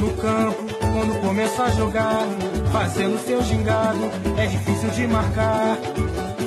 [0.00, 2.26] No campo, quando começa a jogar,
[2.72, 5.76] fazendo seu gingado, é difícil de marcar.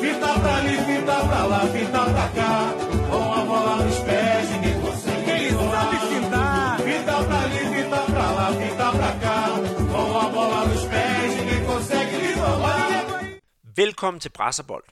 [0.02, 2.74] Fita pra ali, fita pra lá, fita pra cá,
[3.12, 5.30] com a bola nos pés, ninguém consegue.
[5.30, 6.80] Ele sabe fintar.
[6.80, 9.46] Fita pra ali, fita pra lá, fita pra cá,
[9.92, 13.06] com a bola nos pés, ninguém consegue lhe roubar.
[13.76, 14.86] Velkommen til Brasserbold.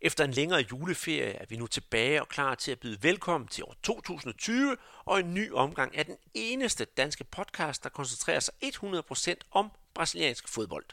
[0.00, 3.64] Efter en længere juleferie er vi nu tilbage og klar til at byde velkommen til
[3.64, 9.34] år 2020 og en ny omgang af den eneste danske podcast, der koncentrerer sig 100%
[9.50, 10.84] om brasiliansk fodbold.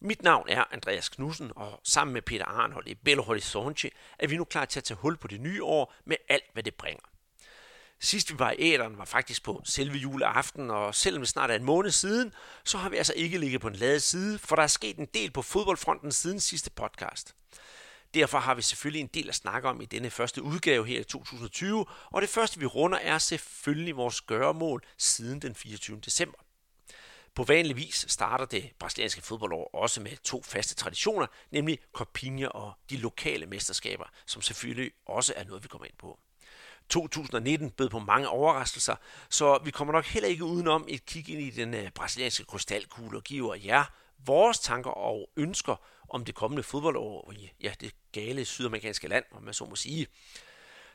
[0.00, 4.36] Mit navn er Andreas Knudsen, og sammen med Peter Arnhold i Belo Horizonte er vi
[4.36, 7.04] nu klar til at tage hul på det nye år med alt, hvad det bringer.
[8.00, 11.54] Sidst vi var i æderen var faktisk på selve juleaften, og selvom det snart er
[11.54, 12.32] en måned siden,
[12.64, 15.08] så har vi altså ikke ligget på en lade side, for der er sket en
[15.14, 17.34] del på fodboldfronten siden sidste podcast.
[18.16, 21.04] Derfor har vi selvfølgelig en del at snakke om i denne første udgave her i
[21.04, 26.00] 2020, og det første vi runder er selvfølgelig vores gøremål siden den 24.
[26.00, 26.38] december.
[27.34, 32.72] På vanlig vis starter det brasilianske fodboldår også med to faste traditioner, nemlig Copinha og
[32.90, 36.18] de lokale mesterskaber, som selvfølgelig også er noget, vi kommer ind på.
[36.88, 38.96] 2019 bød på mange overraskelser,
[39.30, 43.18] så vi kommer nok heller ikke udenom et kig ind i den øh, brasilianske krystalkugle
[43.18, 43.84] og giver jer
[44.18, 45.76] vores tanker og ønsker
[46.08, 50.06] om det kommende fodboldår i ja, det gale sydamerikanske land, om man så må sige.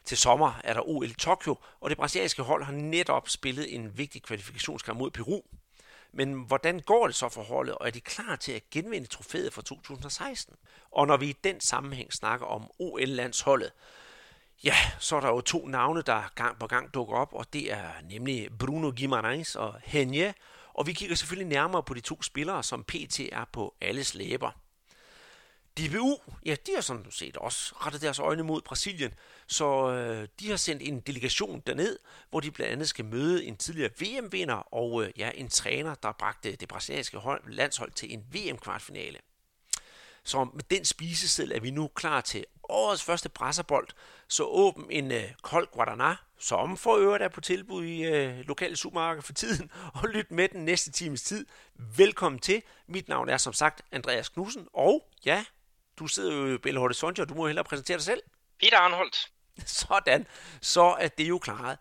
[0.05, 3.97] Til sommer er der OL i Tokyo, og det brasilianske hold har netop spillet en
[3.97, 5.41] vigtig kvalifikationskamp mod Peru.
[6.13, 9.53] Men hvordan går det så for holdet, og er de klar til at genvinde trofæet
[9.53, 10.55] fra 2016?
[10.91, 13.71] Og når vi i den sammenhæng snakker om OL-landsholdet,
[14.63, 17.71] ja, så er der jo to navne, der gang på gang dukker op, og det
[17.71, 20.33] er nemlig Bruno Guimarães og Henje,
[20.73, 24.51] og vi kigger selvfølgelig nærmere på de to spillere, som PT er på alles læber.
[25.77, 29.13] DBU, ja, de har sådan set også rettet deres øjne mod Brasilien,
[29.47, 33.57] så øh, de har sendt en delegation derned, hvor de blandt andet skal møde en
[33.57, 38.25] tidligere VM-vinder og øh, ja, en træner, der bragte det brasilianske hold, landshold til en
[38.33, 39.17] VM-kvartfinale.
[40.23, 43.87] Så med den spiseseddel er vi nu klar til årets første presserbold,
[44.27, 48.75] så åbn en øh, kold Guaraná, som for øvrigt er på tilbud i øh, lokale
[48.75, 49.71] supermarkeder for tiden,
[50.03, 51.45] og lyt med den næste times tid.
[51.75, 52.63] Velkommen til.
[52.87, 55.45] Mit navn er som sagt Andreas Knudsen, og ja,
[56.01, 58.21] du sidder jo i Belo Horizonte, og du må hellere præsentere dig selv.
[58.59, 59.31] Peter Arnholdt.
[59.65, 60.27] Sådan,
[60.61, 61.77] så er det jo klaret.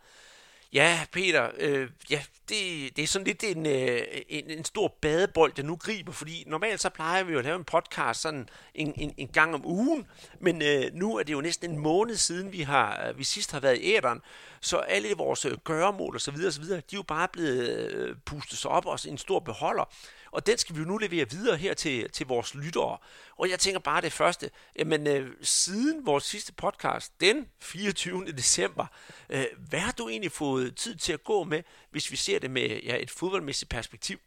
[0.72, 5.52] Ja, Peter, øh, ja, det, det er sådan lidt en, øh, en, en stor badebold,
[5.52, 8.92] der nu griber, fordi normalt så plejer vi jo at lave en podcast sådan en,
[8.96, 10.06] en, en gang om ugen,
[10.40, 13.60] men øh, nu er det jo næsten en måned siden, vi har vi sidst har
[13.60, 14.20] været i æderen,
[14.60, 17.28] så alle vores øh, gøremål og så videre, og så videre, de er jo bare
[17.28, 19.84] blevet øh, pustet sig op og en stor beholder.
[20.32, 22.98] Og den skal vi jo nu levere videre her til, til vores lyttere.
[23.36, 28.26] Og jeg tænker bare det første, jamen øh, siden vores sidste podcast, den 24.
[28.26, 28.86] december,
[29.30, 32.50] øh, hvad har du egentlig fået tid til at gå med, hvis vi ser det
[32.50, 34.18] med ja, et fodboldmæssigt perspektiv?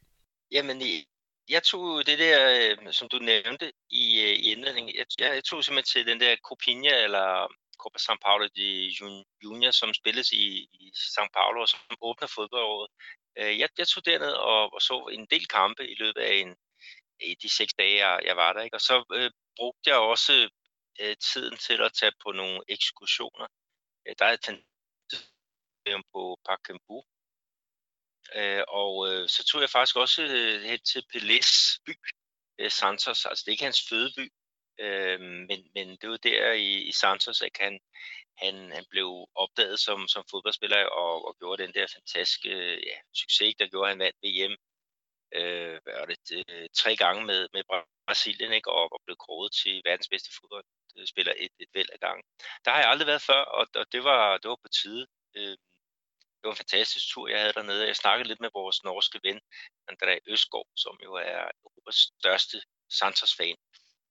[0.51, 0.81] Jamen,
[1.49, 2.37] jeg tog det der,
[2.85, 6.35] øh, som du nævnte i, øh, i indledningen, jeg, jeg tog simpelthen til den der
[6.47, 7.47] Copinha, eller
[7.83, 8.69] Copa São Paulo de
[9.43, 10.45] Junior, som spilles i,
[10.83, 12.89] i São Paulo, og som åbner fodboldåret.
[13.37, 16.55] Øh, jeg, jeg tog derned og, og så en del kampe i løbet af en,
[17.21, 18.61] i de seks dage, jeg, jeg var der.
[18.61, 18.75] Ikke?
[18.75, 20.49] Og så øh, brugte jeg også
[21.01, 23.47] øh, tiden til at tage på nogle ekskursioner.
[24.07, 24.63] Øh, der er et
[26.13, 27.03] på Pacaembu,
[28.35, 31.93] øh, og øh, så tog jeg faktisk også øh, hen til Pelés by,
[32.59, 33.25] øh, Santos.
[33.25, 34.25] Altså det er ikke hans fødeby,
[34.79, 37.79] øh, men, men det var der i, i Santos, at han,
[38.37, 42.53] han, han blev opdaget som, som fodboldspiller og, og gjorde den der fantastiske
[42.89, 44.55] ja, succes, der gjorde, at han vandt VM
[45.35, 47.63] øh, hvad var det, øh, tre gange med, med
[48.07, 48.71] Brasilien ikke?
[48.71, 52.23] Og, og blev kåret til verdens bedste fodboldspiller et, et væld af gange.
[52.65, 55.07] Der har jeg aldrig været før, og, og det, var, det var på tide.
[55.37, 55.57] Øh,
[56.37, 57.87] det var en fantastisk tur, jeg havde dernede.
[57.87, 59.39] Jeg snakkede lidt med vores norske ven,
[59.91, 62.57] André Østgaard, som jo er Europas største
[62.89, 63.57] Santos-fan.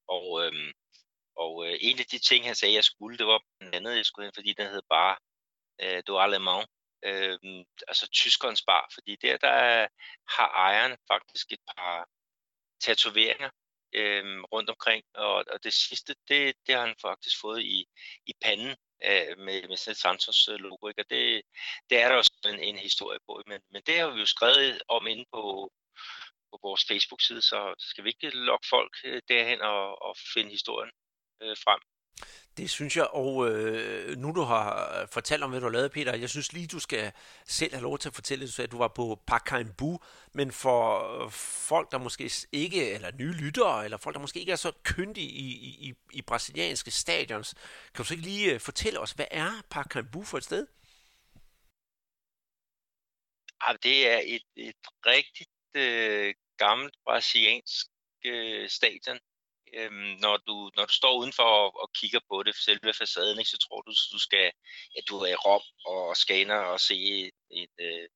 [0.09, 0.73] Og øhm,
[1.37, 4.07] og øh, en af de ting, han sagde, jeg skulle, det var blandt andet, jeg
[4.07, 5.17] skulle hen, fordi den hed bare
[5.83, 6.67] øh, Du Allemand,
[7.05, 7.39] øh,
[7.89, 9.87] altså tyskerens bar, fordi der, der
[10.37, 12.09] har ejeren faktisk et par
[12.81, 13.51] tatoveringer
[13.95, 17.87] øh, rundt omkring, og, og det sidste, det, det har han faktisk fået i,
[18.27, 21.03] i panden øh, med, med sådan et Santos øh, logo, ikke?
[21.03, 21.43] og det,
[21.91, 24.83] det er der også en, en historie på, men, men det har vi jo skrevet
[24.89, 25.73] om inde på,
[26.51, 30.93] på vores Facebook-side, så skal vi ikke lokke folk øh, derhen og, og finde historien
[31.43, 31.81] øh, frem.
[32.57, 36.17] Det synes jeg, og øh, nu du har fortalt om, hvad du har lavet, Peter,
[36.17, 37.13] jeg synes lige, du skal
[37.47, 40.01] selv have lov til at fortælle, du sagde, at du var på Pacaembu,
[40.33, 41.29] men for
[41.69, 45.29] folk, der måske ikke, eller nye lyttere, eller folk, der måske ikke er så kyndige
[45.29, 45.49] i,
[45.89, 47.55] i, i brasilianske stadions,
[47.95, 50.67] kan du så ikke lige øh, fortælle os, hvad er Pacaembu for et sted?
[53.61, 57.87] Ah, det er et, et rigtigt øh, gammelt brasiliansk
[58.25, 59.19] øh, stadion.
[59.75, 63.51] Øhm, når, du, når du står udenfor og, og kigger på det, selve facaden, ikke,
[63.51, 64.53] så tror du, du skal,
[64.97, 68.09] at du er i Rom og scanner og se et, et, øh,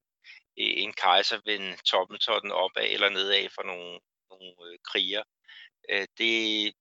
[0.56, 4.00] en kejser vende toppen opad eller nedad for nogle,
[4.30, 5.22] nogle øh, kriger.
[5.90, 6.74] Øh, det,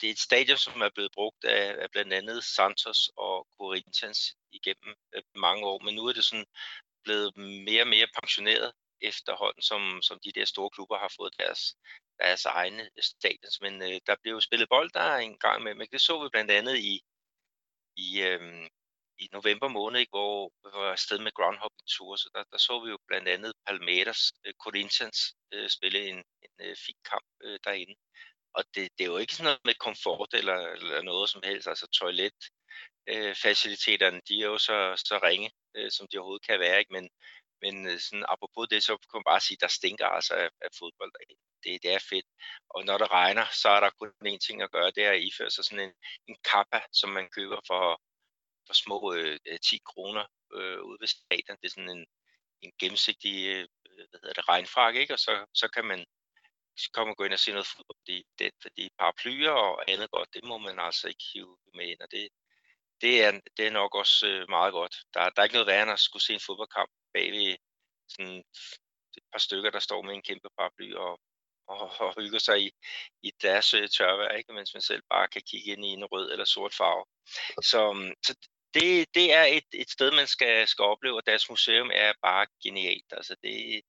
[0.00, 4.34] det er et stadion, som er blevet brugt af, af blandt andet Santos og Corinthians
[4.52, 6.46] igennem øh, mange år, men nu er det sådan
[7.04, 11.74] blevet mere og mere pensioneret efterhånden, som, som de der store klubber har fået deres,
[12.22, 13.60] deres egne stadions.
[13.60, 16.28] Men øh, der blev jo spillet bold der en gang med, men det så vi
[16.32, 16.94] blandt andet i,
[17.96, 18.68] i, øh,
[19.18, 22.74] i november måned, ikke, hvor vi var afsted med Groundhopping Tour, så der, der så
[22.84, 25.18] vi jo blandt andet Palmeiras øh, Corinthians
[25.54, 27.94] øh, spille en, en øh, fin kamp øh, derinde.
[28.54, 31.68] Og det, det er jo ikke sådan noget med komfort eller, eller noget som helst,
[31.68, 32.40] altså toilet,
[33.06, 36.92] øh, faciliteterne, de er jo så, så ringe, øh, som de overhovedet kan være, ikke?
[36.92, 37.10] men
[37.62, 40.48] men øh, sådan, apropos det, så kan man bare sige, at der stinker altså af,
[40.60, 41.12] af fodbold.
[41.64, 42.26] Det, det er fedt.
[42.70, 45.22] Og når det regner, så er der kun én ting at gøre, det er at
[45.22, 45.94] iføre sig sådan en,
[46.28, 48.02] en kappa, som man køber for,
[48.66, 49.38] for små øh,
[49.70, 50.24] 10 kroner
[50.54, 51.56] øh, ude ved stadion.
[51.60, 52.06] Det er sådan en,
[52.62, 55.14] en gennemsigtig øh, øh hvad hedder det, regnfrak, ikke?
[55.14, 56.06] og så, så kan man
[56.94, 60.34] komme og gå ind og se noget fodbold fordi, det, fordi paraplyer og andet godt,
[60.34, 62.28] det må man altså ikke hive med ind, og det,
[63.00, 64.96] det, er, det er nok også øh, meget godt.
[65.14, 67.56] Der, der er ikke noget værre end at skulle se en fodboldkamp bagved
[68.08, 68.38] sådan
[69.16, 71.20] et par stykker, der står med en kæmpe paraply og,
[71.66, 72.70] og, og hygger sig i,
[73.22, 74.52] i deres øh, tørvejr, ikke?
[74.52, 77.04] mens man selv bare kan kigge ind i en rød eller sort farve.
[77.62, 78.34] Så, mm, så
[78.74, 82.46] det, det er et, et sted, man skal, skal opleve, og deres museum er bare
[82.62, 83.12] genialt.
[83.12, 83.82] Altså det,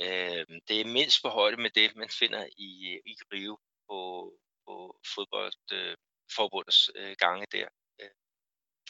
[0.00, 3.58] øh, det er mindst på højde med det, man finder i, i Rio
[3.88, 4.32] på,
[4.66, 7.68] på fodboldforbundets øh, øh, gange der.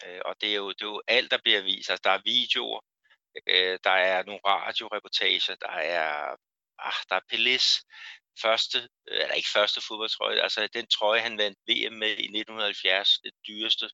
[0.06, 1.90] Øh, og det er, jo, det er jo alt, der bliver vist.
[1.90, 2.80] Altså, der er videoer,
[3.46, 6.36] Øh, der er nogle radioreportager, der er,
[6.78, 7.66] ah, der er Pelis
[8.42, 13.32] første, eller ikke første fodboldtrøje, altså den trøje, han vandt VM med i 1970, det
[13.46, 13.90] dyreste,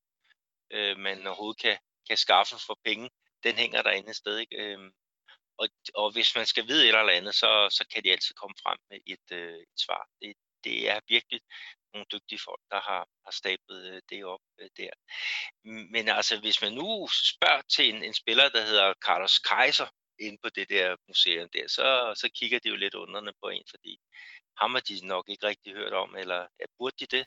[0.70, 1.78] øh, man overhovedet kan,
[2.08, 3.10] kan skaffe for penge,
[3.42, 4.38] den hænger derinde et sted.
[4.38, 4.56] Ikke?
[4.56, 4.90] Øh,
[5.58, 8.54] og, og hvis man skal vide et eller andet, så, så kan de altid komme
[8.62, 10.08] frem med et, øh, et svar.
[10.22, 10.34] Det,
[10.64, 11.40] det er virkelig
[11.92, 14.90] nogle dygtige folk, der har, har stablet øh, det op øh, der.
[15.92, 19.86] Men altså, hvis man nu spørger til en, en spiller, der hedder Carlos Kaiser,
[20.20, 23.62] inde på det der museum der, så, så kigger de jo lidt underne på en,
[23.70, 24.00] fordi
[24.60, 27.26] ham har de nok ikke rigtig hørt om, eller ja, burde de det?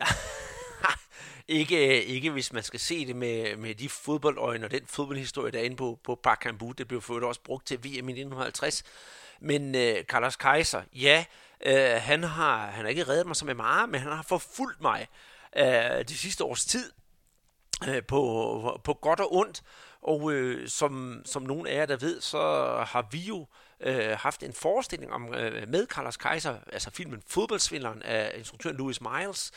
[1.60, 5.52] ikke, øh, ikke hvis man skal se det med, med de fodboldøjne og den fodboldhistorie,
[5.52, 6.72] der er inde på, på Bakambu.
[6.72, 8.82] Det blev for også brugt til VM i 1950.
[9.40, 11.24] Men øh, Carlos Kaiser, ja,
[11.66, 14.80] Øh, han, har, han har ikke reddet mig som en mare, men han har forfulgt
[14.80, 15.08] mig
[15.56, 16.92] øh, de sidste års tid
[17.88, 19.62] øh, på, på godt og ondt.
[20.02, 22.38] Og øh, som, som nogen af jer, der ved, så
[22.86, 23.46] har vi jo
[23.80, 29.00] øh, haft en forestilling om øh, med Carlos Kaiser, altså filmen Fodboldsvinderen af instruktøren Louis
[29.00, 29.52] Miles,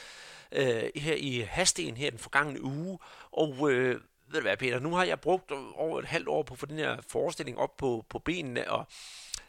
[0.51, 2.99] øh, her i Hasten her den forgangne uge.
[3.31, 6.53] Og øh, ved du hvad, Peter, nu har jeg brugt over et halvt år på
[6.53, 8.87] at få den her forestilling op på, på benene, og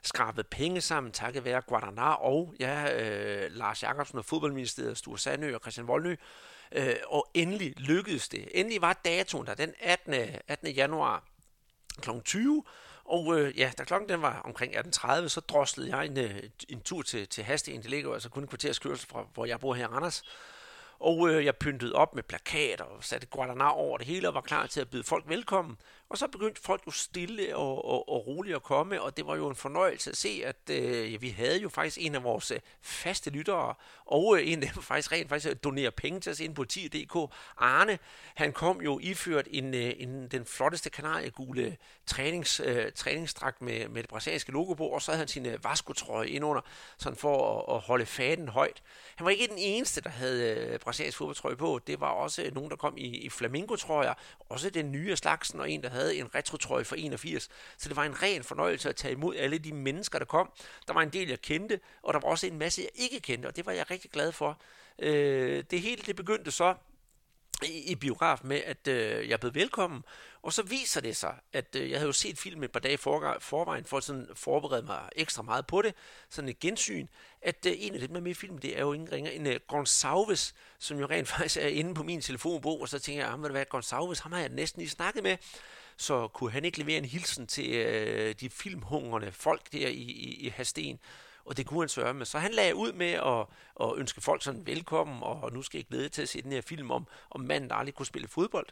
[0.03, 5.55] skrabet penge sammen, takket være Guadana og ja, øh, Lars Jakobsen og fodboldministeriet, Sture Sandø
[5.55, 6.17] og Christian Voldny.
[6.73, 8.49] Øh, og endelig lykkedes det.
[8.55, 10.15] Endelig var datoen der den 18.
[10.49, 10.69] 18.
[10.69, 11.25] januar
[12.03, 12.11] kl.
[12.25, 12.65] 20,
[13.05, 16.81] og øh, ja, da klokken den var omkring 18.30, så droslede jeg en, øh, en
[16.81, 17.83] tur til, til Hasten.
[17.83, 20.23] Det ligger jo altså kun en kvarters kørsel fra, hvor jeg bor her i Randers.
[20.99, 24.41] Og øh, jeg pyntede op med plakater og satte Guadana over det hele og var
[24.41, 25.77] klar til at byde folk velkommen.
[26.11, 29.37] Og så begyndte folk jo stille og, og, og roligt at komme, og det var
[29.37, 32.51] jo en fornøjelse at se, at øh, ja, vi havde jo faktisk en af vores
[32.51, 33.75] øh, faste lyttere,
[34.07, 36.65] og øh, en af dem faktisk rent faktisk øh, donerer penge til os ind på
[36.73, 37.35] 10.dk.
[37.57, 37.99] Arne,
[38.35, 41.77] han kom jo iført en, øh, en, den flotteste kanariegule
[42.07, 45.65] trænings, øh, træningsdragt med, med det brasilianske logo på, og så havde han sin øh,
[45.65, 46.63] Vasco-trøje indunder,
[46.99, 48.83] sådan for at, at holde faden højt.
[49.17, 51.81] Han var ikke den eneste, der havde øh, brasiliansk fodboldtrøje på.
[51.87, 54.15] Det var også nogen, der kom i, i flamingotrøjer,
[54.49, 57.49] også den nye slagsen, og en, der havde havde en retrotrøje for 81.
[57.79, 60.53] Så det var en ren fornøjelse at tage imod alle de mennesker, der kom.
[60.87, 63.47] Der var en del, jeg kendte, og der var også en masse, jeg ikke kendte,
[63.47, 64.61] og det var jeg rigtig glad for.
[64.99, 66.75] Øh, det hele det begyndte så
[67.63, 70.05] i, i biograf med, at øh, jeg blev velkommen,
[70.43, 72.99] og så viser det sig, at øh, jeg havde jo set filmen et par dage
[72.99, 75.95] for, forvejen, for at sådan forberede mig ekstra meget på det,
[76.31, 77.07] sådan et gensyn,
[77.43, 79.47] at øh, en af dem, der med i filmen, det er jo ingen ringer, en
[79.47, 83.33] øh, Gonsalves, som jo rent faktisk er inde på min telefonbog, og så tænker jeg,
[83.33, 85.37] ah, hvad Gonsalves, ham har jeg næsten lige snakket med,
[86.01, 90.47] så kunne han ikke levere en hilsen til øh, de filmhungrende folk der i, i,
[90.47, 90.99] i Hasten.
[91.45, 92.27] og det kunne han sørge med.
[92.27, 93.47] Så han lagde ud med at,
[93.81, 96.61] at ønske folk sådan velkommen, og nu skal jeg glæde til at se den her
[96.61, 98.67] film om, om manden, der aldrig kunne spille fodbold.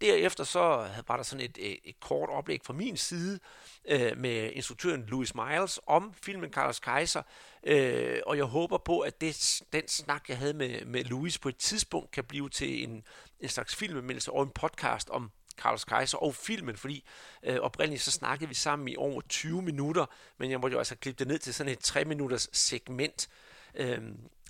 [0.00, 3.40] Derefter så var der sådan et, et, et kort oplæg fra min side
[3.84, 7.22] øh, med instruktøren Louis Miles om filmen Carlos Kaiser,
[7.62, 11.48] øh, og jeg håber på, at det, den snak, jeg havde med, med Louis på
[11.48, 13.04] et tidspunkt, kan blive til en,
[13.40, 17.04] en slags filmemeldelse og en podcast om Carlos Kaiser og filmen, fordi
[17.42, 20.06] øh, oprindeligt så snakkede vi sammen i over 20 minutter,
[20.38, 23.28] men jeg måtte jo altså klippe det ned til sådan et 3 minutters segment.
[23.74, 24.02] Øh,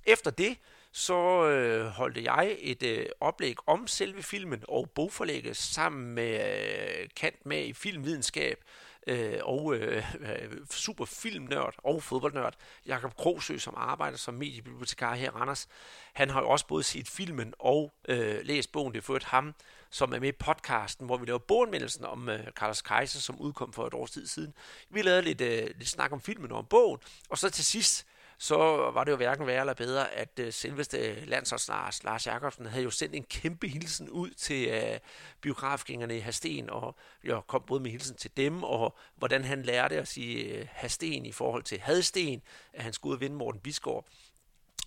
[0.05, 0.57] efter det,
[0.91, 7.09] så øh, holdte jeg et øh, oplæg om selve filmen og bogforlægget sammen med øh,
[7.15, 10.03] Kant med i filmvidenskab øh, Øh, og øh,
[10.71, 15.67] super filmnørd og fodboldnørd, Jakob Krogsø, som arbejder som mediebibliotekar her i Randers.
[16.13, 18.93] Han har jo også både set filmen og øh, læst bogen.
[18.93, 19.53] Det er for ham,
[19.89, 23.73] som er med i podcasten, hvor vi laver boganmeldelsen om øh, Carlos Kaiser, som udkom
[23.73, 24.53] for et års tid siden.
[24.89, 28.05] Vi lavede lidt, øh, lidt snak om filmen og om bogen, og så til sidst,
[28.37, 28.57] så
[28.93, 32.83] var det jo hverken værre eller bedre, at uh, selveste øh, landsholds Lars Jakobsen havde
[32.83, 34.97] jo sendt en kæmpe hilsen ud til uh,
[35.41, 39.97] biografgængerne i Hasten, og jeg kom både med hilsen til dem, og hvordan han lærte
[39.97, 42.41] at sige uh, Hasten i forhold til Hadsten,
[42.73, 44.05] at han skulle ud og vinde Morten Bisgaard.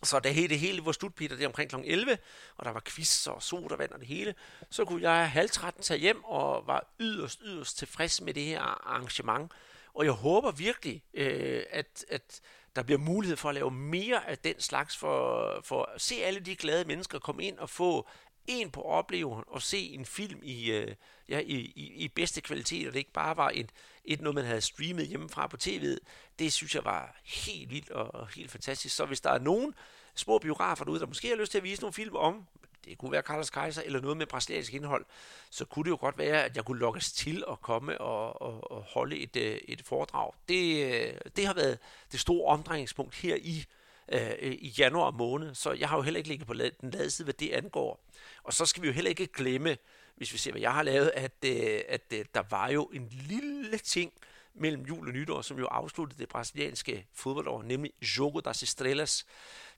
[0.03, 1.77] Så da det hele var slut, Peter, det omkring kl.
[1.85, 2.19] 11,
[2.57, 4.35] og der var quiz og sodavand og det hele,
[4.71, 8.61] så kunne jeg halv 13 tage hjem og var yderst, yderst tilfreds med det her
[8.61, 9.53] arrangement.
[9.95, 12.41] Og jeg håber virkelig, øh, at, at
[12.79, 16.41] der bliver mulighed for at lave mere af den slags, for, for at se alle
[16.41, 18.09] de glade mennesker komme ind og få
[18.47, 20.95] en på oplevelsen og se en film i, øh,
[21.29, 23.71] ja, i, i, i bedste kvalitet, og det ikke bare var et,
[24.05, 25.99] et noget, man havde streamet hjemmefra på tv'et.
[26.39, 28.97] Det synes jeg var helt vildt og helt fantastisk.
[28.97, 29.75] Så hvis der er nogen
[30.15, 32.47] små biografer derude, der måske har lyst til at vise nogle film om,
[32.85, 35.05] det kunne være Carlos Kaiser eller noget med brasiliansk indhold,
[35.51, 38.71] så kunne det jo godt være, at jeg kunne lokkes til at komme og, og,
[38.71, 40.33] og holde et, øh, et foredrag.
[40.49, 41.79] Det, øh, det har været
[42.13, 43.65] det store omdrejningspunkt her i
[44.13, 47.25] øh, i januar måned, så jeg har jo heller ikke ligget på den lade side,
[47.27, 48.05] hvad det angår.
[48.43, 49.77] Og så skal vi jo heller ikke glemme,
[50.17, 53.09] hvis vi ser, hvad jeg har lavet, at, øh, at øh, der var jo en
[53.11, 54.13] lille ting
[54.55, 59.27] mellem jul og nytår, som jo afsluttede det brasilianske fodboldår, nemlig Jogo das Estrelas.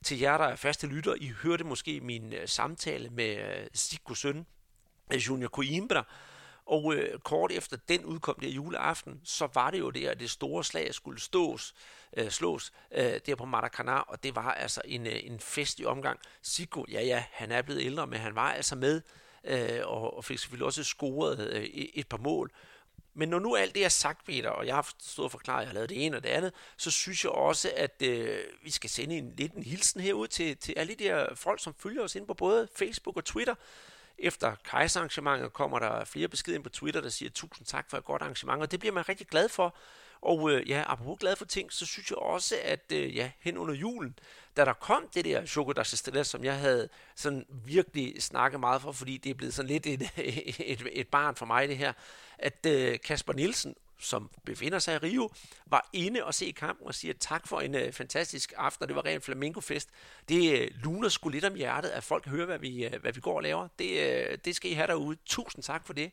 [0.03, 4.13] Til jer, der er faste lytter, I hørte måske min øh, samtale med øh, Zico
[4.13, 4.45] søn,
[5.13, 6.05] øh, Junior Coimbra,
[6.65, 10.29] og øh, kort efter den udkom der juleaften, så var det jo der, at det
[10.29, 11.73] store slag skulle stås,
[12.17, 16.19] øh, slås øh, der på Maracanã, og det var altså en, øh, en festlig omgang.
[16.43, 19.01] Zico, ja ja, han er blevet ældre, men han var altså med,
[19.43, 21.63] øh, og, og fik selvfølgelig også scoret øh,
[21.93, 22.51] et par mål.
[23.13, 25.61] Men når nu alt det er sagt, Peter, og jeg har stået og forklaret, at
[25.61, 28.71] jeg har lavet det ene og det andet, så synes jeg også, at øh, vi
[28.71, 32.03] skal sende en lidt en hilsen herud til, til alle de der folk, som følger
[32.03, 33.55] os ind på både Facebook og Twitter.
[34.17, 38.05] Efter kejserarrangementet kommer der flere beskeder ind på Twitter, der siger tusind tak for et
[38.05, 39.75] godt arrangement, og det bliver man rigtig glad for.
[40.21, 43.57] Og øh, ja, apropos glad for ting, så synes jeg også, at øh, ja, hen
[43.57, 44.19] under julen,
[44.57, 45.83] da der kom det der Choco
[46.23, 50.01] som jeg havde sådan virkelig snakket meget for, fordi det er blevet sådan lidt et,
[50.73, 51.93] et, et barn for mig det her,
[52.37, 55.29] at øh, Kasper Nielsen som befinder sig i Rio,
[55.65, 58.95] var inde og se kampen og siger tak for en øh, fantastisk aften, og det
[58.95, 59.89] var rent flamingofest.
[60.29, 63.21] Det øh, luner sgu lidt om hjertet, at folk hører, hvad vi, øh, hvad vi
[63.21, 63.67] går og laver.
[63.79, 65.17] Det, øh, det skal I have derude.
[65.25, 66.11] Tusind tak for det.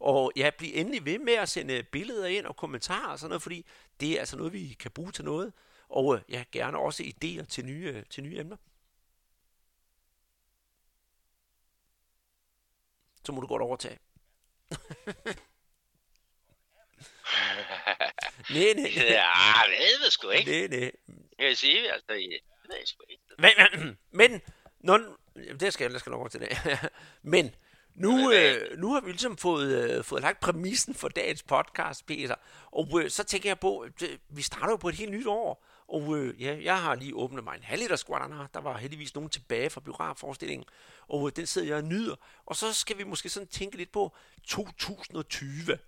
[0.00, 3.42] Og ja, bliv endelig ved med at sende billeder ind og kommentarer og sådan noget,
[3.42, 3.66] fordi
[4.00, 5.52] det er altså noget, vi kan bruge til noget.
[5.88, 8.56] Og øh, ja, gerne også idéer til nye, øh, til nye emner.
[13.24, 13.98] Så må du godt overtage.
[18.50, 18.90] nej, nej.
[18.96, 19.28] Ja,
[19.66, 20.50] det ved sgu ikke.
[20.50, 20.92] Nej, nej.
[21.38, 23.22] Jeg vil sige, altså, det ved sgu ikke.
[23.38, 23.50] Men,
[24.10, 24.42] men,
[24.80, 25.16] men,
[25.60, 26.58] det skal jeg, skal nok over til det.
[27.22, 27.54] men,
[28.00, 32.34] nu, øh, nu har vi ligesom fået, øh, fået lagt præmissen for dagens podcast, Peter.
[32.70, 35.64] Og øh, så tænker jeg på, øh, vi starter jo på et helt nyt år.
[35.88, 38.46] Og øh, ja, jeg har lige åbnet mig en halvliter Squadana.
[38.54, 40.64] Der var heldigvis nogen tilbage fra biografforestillingen.
[41.08, 42.14] Og øh, den sidder jeg og nyder.
[42.46, 44.14] Og så skal vi måske sådan tænke lidt på
[44.46, 45.78] 2020.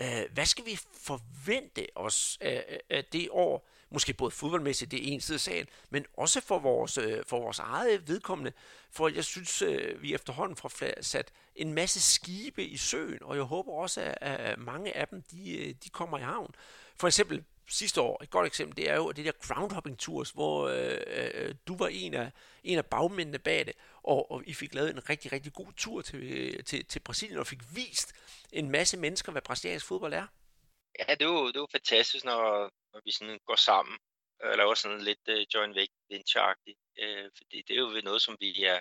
[0.00, 3.68] Øh, hvad skal vi forvente os af, af det år?
[3.90, 7.40] Måske både fodboldmæssigt, det er en side af sagen, men også for vores, øh, for
[7.40, 8.52] vores eget vedkommende.
[8.90, 13.44] For jeg synes, øh, vi efterhånden får sat en masse skibe i søen, og jeg
[13.44, 16.54] håber også, at mange af dem de, øh, de kommer i havn.
[16.96, 20.68] For eksempel sidste år, et godt eksempel, det er jo det der groundhopping tours, hvor
[20.68, 21.00] øh,
[21.34, 22.32] øh, du var en af,
[22.64, 26.02] en af bagmændene bag det, og, og I fik lavet en rigtig, rigtig god tur
[26.02, 28.14] til, til, til Brasilien, og fik vist
[28.52, 30.26] en masse mennesker, hvad brasiliansk fodbold er.
[30.98, 33.98] Ja, det var, det er jo fantastisk, når, når vi sådan går sammen
[34.40, 35.76] og laver sådan lidt øh, uh, joint
[36.10, 38.80] venture uh, øh, fordi det er jo noget, som vi er,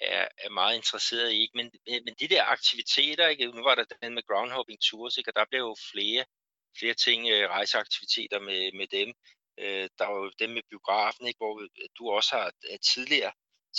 [0.00, 1.40] er, er meget interesseret i.
[1.40, 1.56] Ikke?
[1.56, 1.70] Men,
[2.04, 3.46] men de der aktiviteter, ikke?
[3.46, 5.30] nu var der den med groundhopping tours, ikke?
[5.30, 6.24] og der blev jo flere
[6.78, 9.08] flere ting, øh, rejseaktiviteter med, med dem.
[9.58, 11.54] Øh, der var jo dem med biografen, ikke, hvor
[11.98, 12.50] du også har
[12.94, 13.32] tidligere,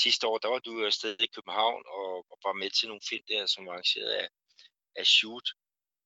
[0.03, 3.23] sidste år, der var du afsted i København og, og var med til nogle film
[3.27, 4.27] der, som var arrangeret af,
[4.95, 5.47] af Shoot.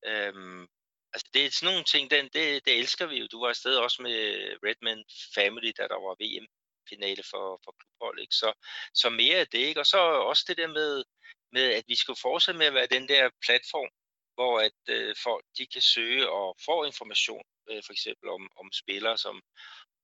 [0.06, 0.68] Øhm,
[1.14, 3.28] altså det er sådan nogle ting, den, det, det elsker vi jo.
[3.32, 4.18] Du var afsted også med
[4.66, 5.04] Redman
[5.36, 8.36] Family, da der var VM-finale for, for klubhold, ikke?
[8.36, 8.54] Så,
[8.94, 9.80] så mere af det, ikke?
[9.80, 9.98] Og så
[10.32, 11.04] også det der med,
[11.52, 13.90] med, at vi skal fortsætte med at være den der platform,
[14.36, 18.72] hvor at øh, folk de kan søge og få information, øh, for eksempel om, om
[18.72, 19.42] spillere, som,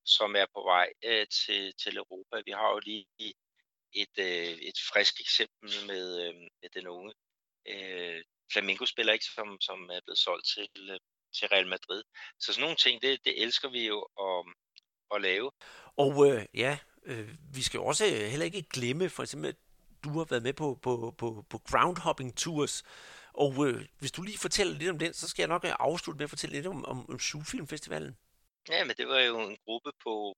[0.06, 2.42] som er på vej øh, til, til Europa.
[2.46, 3.06] Vi har jo lige
[3.94, 7.14] et, øh, et frisk eksempel med, øh, med den unge
[7.68, 11.00] øh, Flamengo-spiller, ikke, som, som er blevet solgt til, øh,
[11.38, 12.04] til Real Madrid.
[12.39, 14.46] Så sådan nogle ting, det, det elsker vi jo at,
[15.16, 15.51] at lave.
[15.98, 19.56] Og øh, ja, øh, vi skal også heller ikke glemme, for eksempel, at
[20.04, 22.84] du har været med på, på, på, på groundhopping tours,
[23.34, 26.24] og øh, hvis du lige fortæller lidt om den, så skal jeg nok afslutte med
[26.24, 28.18] at fortælle lidt om, om, om Filmfestivalen.
[28.70, 30.38] Ja, men det var jo en gruppe på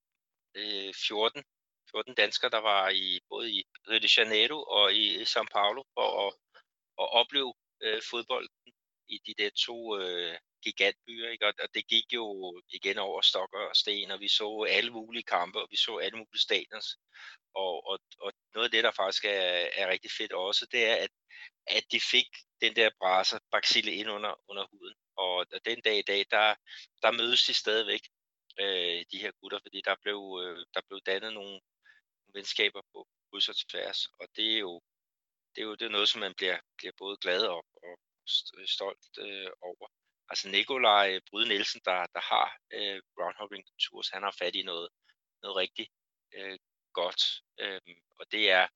[0.56, 1.44] øh, 14
[1.92, 6.28] 14 danskere, der var i både i Rio de Janeiro og i São Paulo for
[6.28, 6.34] at,
[7.01, 8.74] at opleve øh, fodbolden
[9.07, 11.29] i de der to øh, gigantbyer.
[11.29, 11.45] Ikke?
[11.48, 12.25] Og, og det gik jo
[12.69, 16.17] igen over stok og sten, og vi så alle mulige kampe, og vi så alle
[16.17, 16.88] mulige stadions.
[17.55, 20.95] Og, og, og noget af det, der faktisk er, er rigtig fedt også, det er,
[20.95, 21.09] at,
[21.67, 22.27] at de fik
[22.62, 24.95] den der braser, baxille ind under, under huden.
[25.17, 26.55] Og den dag i dag, der,
[27.01, 28.01] der mødes de stadigvæk,
[28.59, 31.59] øh, de her gutter, fordi der blev, øh, der blev dannet nogle,
[32.33, 34.81] venskaber på kryds og tværs, og det er jo,
[35.60, 38.00] det er jo det er noget, som man bliver, bliver både glad og, og
[38.66, 39.88] stolt øh, over.
[40.30, 44.89] Altså Nikolaj Bryde Nielsen, der, der har øh, Groundhopping Tours, han har fat i noget,
[45.44, 45.88] noget rigtig
[46.34, 46.60] øh,
[46.94, 47.22] godt,
[47.60, 47.82] øh,
[48.20, 48.68] og det er,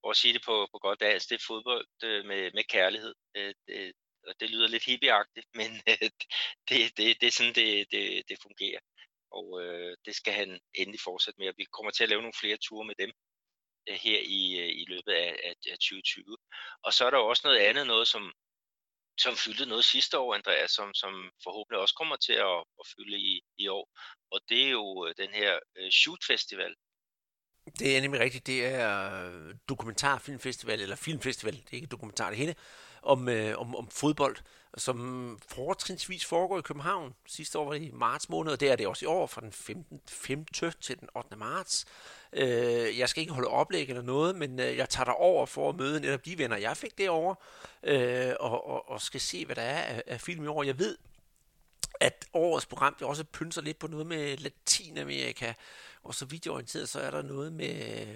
[0.00, 3.14] for at sige det på, på godt dansk, det er fodbold øh, med, med kærlighed.
[3.36, 3.92] Øh, det,
[4.28, 6.10] og det lyder lidt hippieagtigt, men øh,
[6.68, 8.80] det, det, det er sådan, det, det, det fungerer
[9.38, 12.40] og øh, det skal han endelig fortsætte med, og vi kommer til at lave nogle
[12.40, 13.12] flere ture med dem
[13.88, 16.36] Øh, her i, øh, i løbet af, af, af 2020.
[16.82, 18.32] Og så er der jo også noget andet, noget som,
[19.18, 23.18] som fyldte noget sidste år, Andreas, som, som forhåbentlig også kommer til at, at fylde
[23.18, 23.88] i, i år,
[24.30, 26.74] og det er jo øh, den her øh, Shoot Festival.
[27.78, 28.88] Det er nemlig rigtigt, det er
[29.68, 32.54] dokumentarfilmfestival, eller filmfestival, det er ikke dokumentar det hele,
[33.02, 34.36] om, øh, om, om fodbold,
[34.76, 37.14] som fortrinsvis foregår i København.
[37.26, 39.40] Sidste år var det i marts måned, og det er det også i år, fra
[39.40, 40.00] den 15.
[40.08, 40.44] 5.
[40.80, 41.36] til den 8.
[41.36, 41.84] marts.
[42.32, 45.68] Øh, jeg skal ikke holde oplæg eller noget, men øh, jeg tager dig over for
[45.68, 47.36] at møde netop de venner, jeg fik derovre,
[47.82, 50.62] øh, og, og, og skal se, hvad der er af, af film i år.
[50.62, 50.98] Jeg ved,
[52.00, 55.52] at årets program det også pynser lidt på noget med Latinamerika,
[56.02, 58.06] og så vidt jeg orienteret, så er der noget med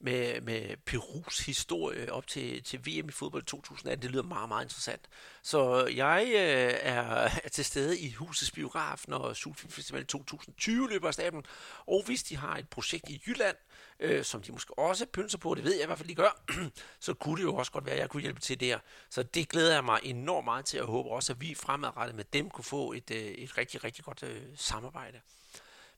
[0.00, 4.02] med, med Perus historie op til, til VM i fodbold 2018.
[4.02, 5.08] Det lyder meget, meget interessant.
[5.42, 11.14] Så jeg øh, er, er til stede i husets biograf, når Sulfilmfestival 2020 løber af
[11.14, 11.44] staben.
[11.86, 13.56] Og hvis de har et projekt i Jylland,
[14.00, 16.44] øh, som de måske også pynser på, det ved jeg i hvert fald, de gør,
[17.00, 18.78] så kunne det jo også godt være, at jeg kunne hjælpe til der.
[19.10, 22.24] Så det glæder jeg mig enormt meget til, at håbe også, at vi fremadrettet med
[22.32, 25.20] dem kunne få et, øh, et rigtig, rigtig godt øh, samarbejde.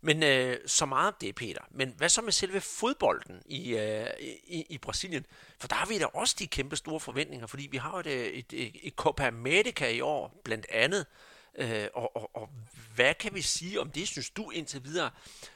[0.07, 1.61] Men øh, så meget det, Peter.
[1.71, 4.07] Men hvad så med selve fodbolden i, øh,
[4.47, 5.27] i, i Brasilien?
[5.59, 8.07] For der har vi da også de kæmpe store forventninger, fordi vi har jo et,
[8.07, 11.07] øh, et, et, et Copa America i år, blandt andet.
[11.59, 12.49] Øh, og, og, og
[12.95, 15.11] hvad kan vi sige om det, synes du indtil videre?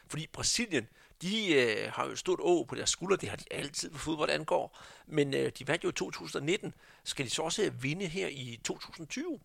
[0.08, 0.88] Fordi Brasilien,
[1.22, 3.98] de øh, har jo et stort å på deres skuldre, det har de altid, på
[3.98, 4.78] fodbold angår.
[5.06, 6.74] Men øh, de vandt jo i 2019.
[7.04, 9.40] Skal de så også vinde her i 2020?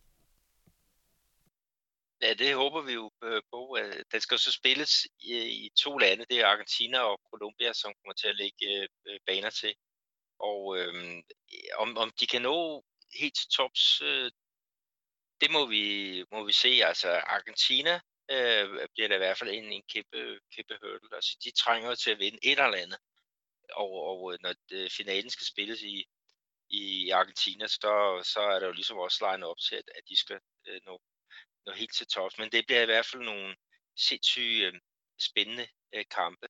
[2.26, 3.78] Ja, det håber vi jo øh, på.
[4.12, 6.26] Den skal så spilles i, to lande.
[6.30, 9.76] Det er Argentina og Colombia, som kommer til at lægge øh, baner til.
[10.40, 11.24] Og øhm,
[11.78, 12.86] om, om de kan nå
[13.20, 14.32] helt til tops, øh,
[15.42, 15.86] det må vi,
[16.32, 16.70] må vi se.
[16.84, 17.94] Altså Argentina
[18.32, 21.16] øh, bliver da i hvert fald en, en kæmpe, kæmpe hurdle.
[21.16, 23.00] Altså de trænger til at vinde et eller andet.
[23.74, 26.06] Og, og øh, når det, finalen skal spilles i,
[26.70, 30.20] i Argentina, så, så er der jo ligesom også line op til, at, at de
[30.20, 31.02] skal øh, nå
[31.66, 32.38] nå helt til tops.
[32.38, 33.56] Men det bliver i hvert fald nogle
[33.98, 34.74] sindssyge øh,
[35.20, 36.48] spændende øh, kampe.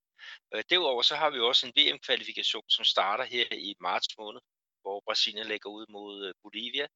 [0.54, 4.42] Øh, derudover så har vi også en VM-kvalifikation, som starter her i marts måned,
[4.82, 6.88] hvor Brasilien lægger ud mod øh, Bolivia.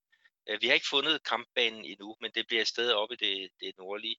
[0.50, 3.78] Øh, vi har ikke fundet kampbanen endnu, men det bliver stadig oppe i det, det
[3.78, 4.18] nordlige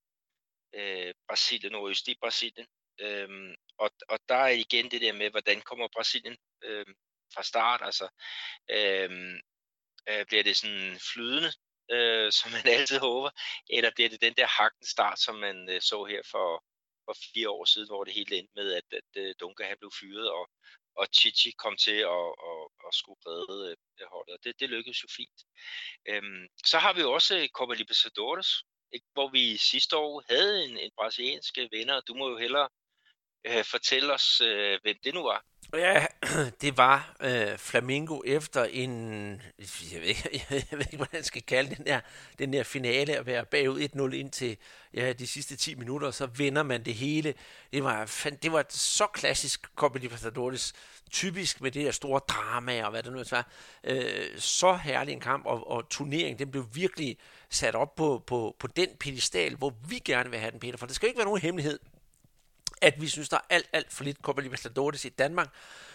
[0.75, 1.75] øh, Brasilien,
[2.09, 2.67] i Brasilien.
[3.01, 6.87] Øhm, og, og der er igen det der med, hvordan kommer Brasilien øh,
[7.35, 8.09] fra start, altså
[8.71, 9.11] øh,
[10.09, 11.53] øh, bliver det sådan flydende
[11.91, 13.31] øh, som man altid håber,
[13.71, 16.65] eller bliver det den der hakken start, som man øh, så her for,
[17.05, 19.77] for fire år siden, hvor det hele endte med, at, at, at øh, Dunker han
[19.81, 20.51] blev fyret, og,
[20.97, 24.45] og Chichi kom til at, at, at skulle redde øh, holdet.
[24.45, 25.41] Det, det lykkedes jo fint.
[26.09, 28.51] Øhm, så har vi også øh, Copa Libertadores,
[28.93, 29.07] ikke?
[29.13, 32.01] hvor vi sidste år havde en, en brasiliansk vinder.
[32.01, 32.69] Du må jo hellere
[33.47, 35.45] øh, fortælle os, øh, hvem det nu var.
[35.75, 36.07] Ja,
[36.63, 38.91] det var øh, Flamingo efter en,
[39.93, 42.01] jeg ved, ikke, jeg ved ikke, hvad jeg skal kalde den der,
[42.39, 44.57] den der finale at være bagud 1-0 ind til
[44.95, 47.35] ja, de sidste 10 minutter, og så vinder man det hele.
[47.73, 48.11] Det var,
[48.43, 50.73] det var så klassisk Copa Libertadores,
[51.11, 53.43] typisk med det der store drama og hvad det nu er.
[53.85, 57.17] Øh, så herlig en kamp, og, og turneringen, den blev virkelig
[57.51, 60.87] sat op på, på, på den pedestal, hvor vi gerne vil have den, Peter, for
[60.87, 61.79] det skal ikke være nogen hemmelighed
[62.81, 65.49] at vi synes, der er alt, alt for lidt Copa Libertadores i Danmark.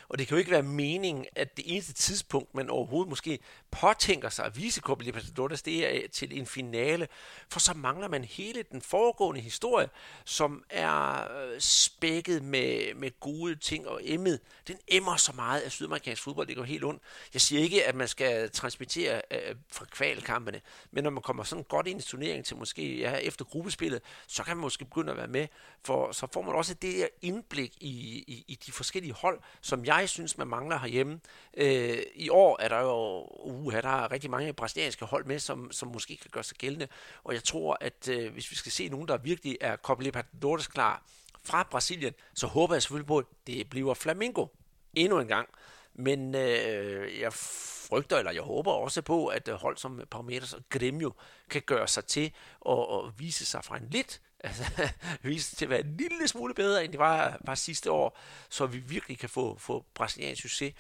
[0.10, 3.40] Og det kan jo ikke være meningen, at det eneste tidspunkt, man overhovedet måske
[3.82, 7.08] påtænker sig at vise Copa Libertadores, det er øh, til en finale.
[7.50, 9.90] For så mangler man hele den foregående historie,
[10.26, 14.40] som er øh, spækket med, med gode ting og emmet.
[14.68, 17.02] Den emmer så meget af sydamerikansk fodbold, det går helt ondt.
[17.34, 20.62] Jeg siger ikke, at man skal transmittere øh, fra kvalkampene,
[20.92, 24.44] men når man kommer sådan godt ind i turneringen til måske ja, efter gruppespillet, så
[24.44, 25.48] kan man måske begynde at være med,
[25.84, 27.88] for så får man også det der indblik i,
[28.28, 31.20] i, i de forskellige hold, som jeg synes, man mangler herhjemme.
[31.58, 33.26] Øh, I år er der jo
[33.66, 36.88] uha, der er rigtig mange brasilianske hold med, som, som måske kan gøre sig gældende,
[37.24, 40.68] og jeg tror, at øh, hvis vi skal se nogen, der virkelig er Copa Libertadores
[40.68, 41.04] klar
[41.44, 44.48] fra Brasilien, så håber jeg selvfølgelig på, at det bliver Flamingo
[44.94, 45.50] endnu en gang.
[45.94, 50.62] Men øh, jeg frygter, eller jeg håber også på, at øh, hold som Palmeiras og
[50.76, 51.12] Grêmio
[51.50, 54.90] kan gøre sig til og, og vise sig fra en lidt altså,
[55.24, 58.20] vise sig til at være en lille smule bedre, end det var, var sidste år,
[58.50, 60.74] så vi virkelig kan få, få brasiliansk succes.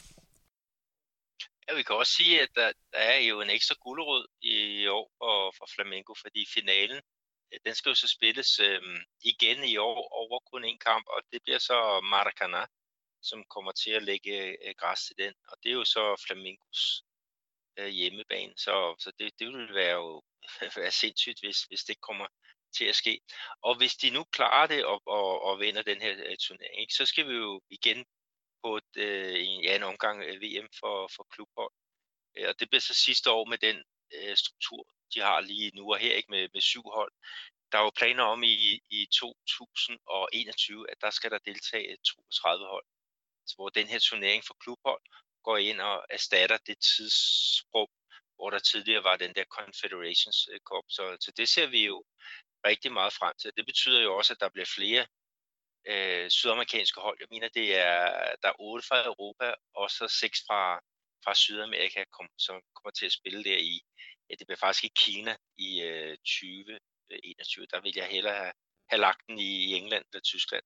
[1.67, 5.11] Ja, vi kan også sige, at der, der er jo en ekstra gulerod i år
[5.17, 7.01] for, for Flamengo, fordi finalen,
[7.53, 8.81] øh, den skal jo så spilles øh,
[9.23, 11.77] igen i år over kun en kamp, og det bliver så
[12.13, 12.63] Maracanã,
[13.21, 14.35] som kommer til at lægge
[14.67, 17.03] øh, græs til den, og det er jo så Flamingos
[17.77, 20.23] øh, hjemmebane, så, så det, det vil være jo
[20.77, 22.27] være sindssygt, hvis, hvis det kommer
[22.77, 23.21] til at ske.
[23.61, 26.93] Og hvis de nu klarer det og, og, og vinder den her øh, turnering, ikke,
[26.93, 28.05] så skal vi jo igen
[28.65, 31.73] på et, øh, en, ja, en omgang øh, VM for, for klubhold.
[32.35, 33.77] Øh, og det bliver så sidste år med den
[34.15, 34.81] øh, struktur,
[35.13, 37.13] de har lige nu, og her ikke med, med syv hold.
[37.71, 38.55] Der er jo planer om i,
[38.89, 42.85] i 2021, at der skal der deltage 32 hold.
[43.47, 45.01] Så hvor den her turnering for klubhold
[45.43, 47.91] går ind og erstatter det tidsrum,
[48.35, 50.85] hvor der tidligere var den der Confederations Cup.
[50.89, 52.03] Så, så det ser vi jo
[52.65, 53.51] rigtig meget frem til.
[53.57, 55.05] Det betyder jo også, at der bliver flere
[55.87, 57.17] øh, sydamerikanske hold.
[57.19, 60.79] Jeg mener, det er, der er otte fra Europa, og så seks fra,
[61.23, 63.81] fra Sydamerika, kom, som kommer til at spille der i,
[64.29, 67.63] ja, det bliver faktisk i Kina i øh, 2021.
[67.63, 68.53] Øh, der vil jeg hellere have,
[68.89, 70.63] have lagt den i England eller Tyskland.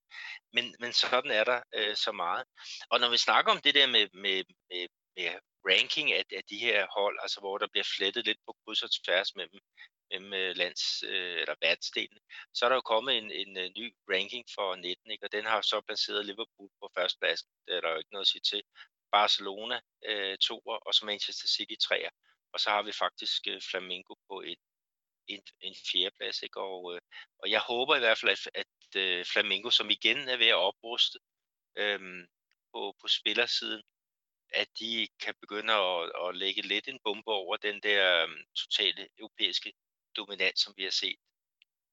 [0.52, 2.44] Men, men sådan er der øh, så meget.
[2.90, 5.28] Og når vi snakker om det der med, med, med, med
[5.70, 8.90] ranking af, af de her hold, altså hvor der bliver flettet lidt på kryds og
[9.04, 9.60] tværs mellem,
[10.10, 12.18] mellem øh, lands, øh, eller verdensdelen,
[12.54, 15.26] så er der jo kommet en, en, en ny ranking for 19, ikke?
[15.26, 17.48] og den har så placeret Liverpool på førstepladsen.
[17.66, 18.62] Det er der jo ikke noget at sige til.
[19.12, 22.10] Barcelona øh, toer, og så Manchester City treer.
[22.52, 24.58] Og så har vi faktisk øh, Flamengo på et,
[25.28, 26.42] en, en fjerdeplads.
[26.42, 26.60] Ikke?
[26.60, 27.00] Og, øh,
[27.38, 30.62] og jeg håber i hvert fald, at, at øh, Flamengo, som igen er ved at
[30.70, 31.18] opruste
[31.76, 32.00] øh,
[32.72, 33.82] på, på spillersiden,
[34.52, 39.08] at de kan begynde at, at lægge lidt en bombe over den der um, totale
[39.18, 39.72] europæiske
[40.16, 41.16] dominant, som vi har set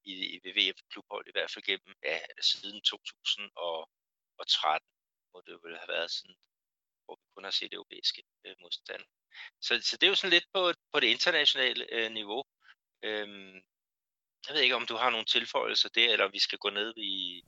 [0.03, 4.87] i, i VVF klubhold, i hvert fald gennem ja, siden 2013,
[5.31, 6.35] hvor det vel have været sådan,
[7.05, 9.03] hvor vi kun har set europæiske øh, modstand.
[9.61, 12.43] Så, så det er jo sådan lidt på, på det internationale øh, niveau.
[13.03, 13.55] Øhm,
[14.47, 17.43] jeg ved ikke, om du har nogle tilføjelser der, eller vi skal gå ned i,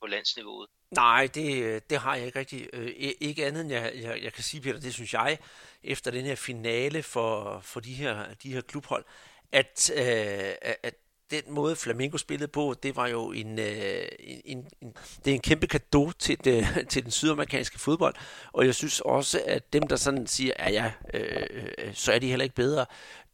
[0.00, 0.68] på landsniveauet.
[0.90, 2.68] Nej, det, det har jeg ikke rigtig.
[2.72, 2.86] Øh,
[3.20, 5.38] ikke andet end jeg, jeg, jeg kan sige, Peter, det synes jeg,
[5.82, 9.04] efter den her finale for, for de, her, de her klubhold,
[9.54, 10.94] at, øh, at
[11.30, 14.06] den måde Flamingo spillede på, det var jo en, øh,
[14.44, 18.14] en, en, det er en kæmpe gave til, det, til den sydamerikanske fodbold,
[18.52, 21.46] og jeg synes også, at dem, der sådan siger, ja ja, øh,
[21.78, 22.86] øh, så er de heller ikke bedre,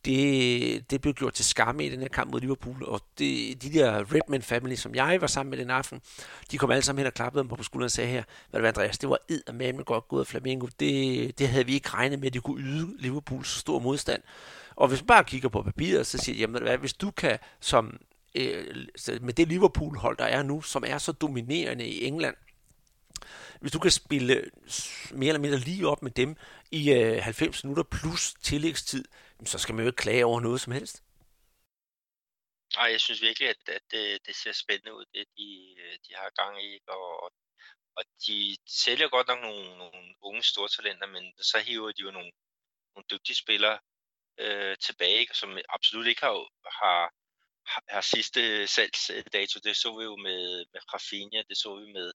[0.04, 3.72] det, det blev gjort til skamme i den her kamp mod Liverpool, og det, de
[3.72, 6.00] der Redman family, som jeg var sammen med den aften,
[6.50, 8.62] de kom alle sammen hen og klappede dem på skulderen og sagde her, hvad det
[8.62, 11.88] var Andreas, det var ed med godt gået af Flamingo, det, det havde vi ikke
[11.88, 14.22] regnet med, at de kunne yde Liverpool så stor modstand.
[14.80, 17.38] Og hvis man bare kigger på papiret, så siger jeg, jamen hvad, hvis du kan
[17.60, 18.00] som
[18.34, 18.86] øh,
[19.20, 22.36] med det Liverpool-hold, der er nu, som er så dominerende i England,
[23.60, 24.50] hvis du kan spille
[25.10, 26.36] mere eller mindre lige op med dem
[26.70, 29.04] i øh, 90 minutter plus tillægstid,
[29.44, 31.02] så skal man jo ikke klage over noget som helst.
[32.76, 35.50] Nej, jeg synes virkelig, at, at det, det ser spændende ud, det de,
[35.82, 36.78] øh, de har gang i.
[36.88, 37.32] Og,
[37.96, 42.30] og de sælger godt nok nogle, nogle unge stortalenter, men så hiver de jo nogle,
[42.94, 43.78] nogle dygtige spillere
[44.40, 46.36] øh, tilbage, som absolut ikke har,
[46.82, 47.12] har,
[47.88, 49.60] har sidste salgsdato.
[49.64, 52.12] Det så vi jo med, med Rafinha, det så vi med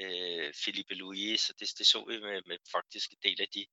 [0.00, 3.66] øh, Philippe Louis, så det, det så vi med, med faktisk en del af de,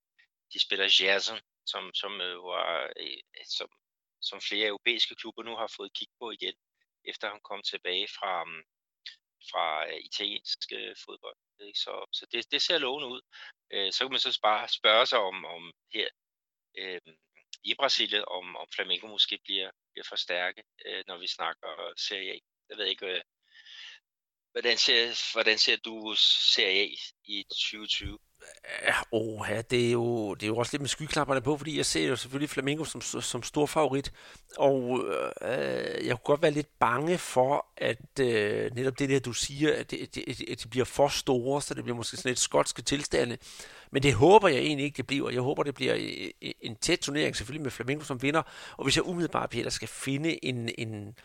[0.54, 3.69] de spiller Gerson, som, som, øh, var, øh, som,
[4.21, 6.56] som flere europæiske klubber nu har fået kig på igen,
[7.06, 8.63] efter han kom tilbage fra, mm,
[9.51, 11.38] fra øh, italiensk øh, fodbold.
[11.67, 11.80] Ikke?
[11.80, 13.21] Så, så det, det ser lovende ud.
[13.73, 16.08] Øh, så kan man så bare spørge sig om, om her
[16.77, 17.01] øh,
[17.63, 22.31] i Brasilien, om, om Flamengo måske bliver, bliver for stærke, øh, når vi snakker Serie
[22.31, 22.37] A.
[22.69, 23.21] Jeg ved ikke, øh,
[24.51, 26.87] hvordan, ser, hvordan ser du Serie A
[27.25, 28.17] i 2020?
[28.85, 31.85] Ja, oha, det er, jo, det er jo også lidt med skyklapperne på, fordi jeg
[31.85, 34.13] ser jo selvfølgelig Flamingo som, som stor favorit,
[34.57, 35.03] og
[35.41, 39.75] øh, jeg kunne godt være lidt bange for, at øh, netop det der, du siger,
[39.75, 43.37] at det, det, at bliver for store, så det bliver måske sådan lidt skotske tilstande,
[43.91, 45.29] men det håber jeg egentlig ikke, det bliver.
[45.29, 45.95] Jeg håber, det bliver
[46.41, 48.41] øh, en tæt turnering, selvfølgelig med Flamingo som vinder,
[48.77, 51.15] og hvis jeg umiddelbart, Peter, skal finde en, en,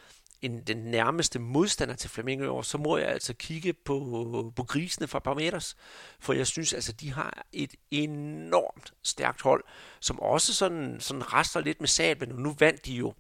[0.43, 4.63] en, den nærmeste modstander til Flamengo i år, så må jeg altså kigge på, på
[4.63, 5.77] grisene fra Parmeters,
[6.21, 9.65] for jeg synes altså, de har et enormt stærkt hold,
[10.01, 13.15] som også sådan, sådan rester lidt med sablen, og nu vandt de jo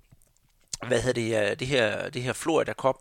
[0.86, 2.96] hvad hedder det, øh, det her, det her Florida Cup,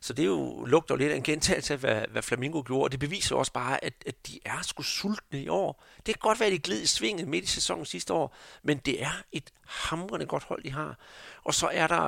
[0.00, 2.92] så det er jo, lugter lidt af en gentagelse af, hvad, hvad Flamingo gjorde, og
[2.92, 5.84] det beviser også bare, at, at de er sgu sultne i år.
[5.96, 8.78] Det kan godt være, at de gled i svinget midt i sæsonen sidste år, men
[8.78, 10.98] det er et hamrende godt hold, de har.
[11.44, 12.04] Og så er der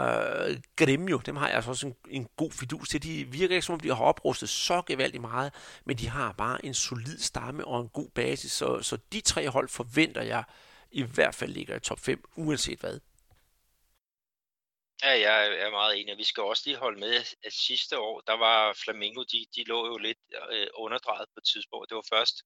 [0.46, 3.02] øh, Gremio, dem har jeg altså også en, en god fidus til.
[3.02, 6.64] De virker ikke som om, de har oprustet så gevaldigt meget, men de har bare
[6.64, 10.44] en solid stamme og en god basis, så, så de tre hold forventer jeg
[10.90, 13.00] i hvert fald ligger i top 5, uanset hvad.
[15.02, 16.18] Ja, jeg er meget enig.
[16.18, 17.14] Vi skal også lige holde med,
[17.44, 20.18] at sidste år, der var Flamingo, de, de lå jo lidt
[20.50, 21.88] øh, underdrejet på et tidspunkt.
[21.90, 22.36] Det var først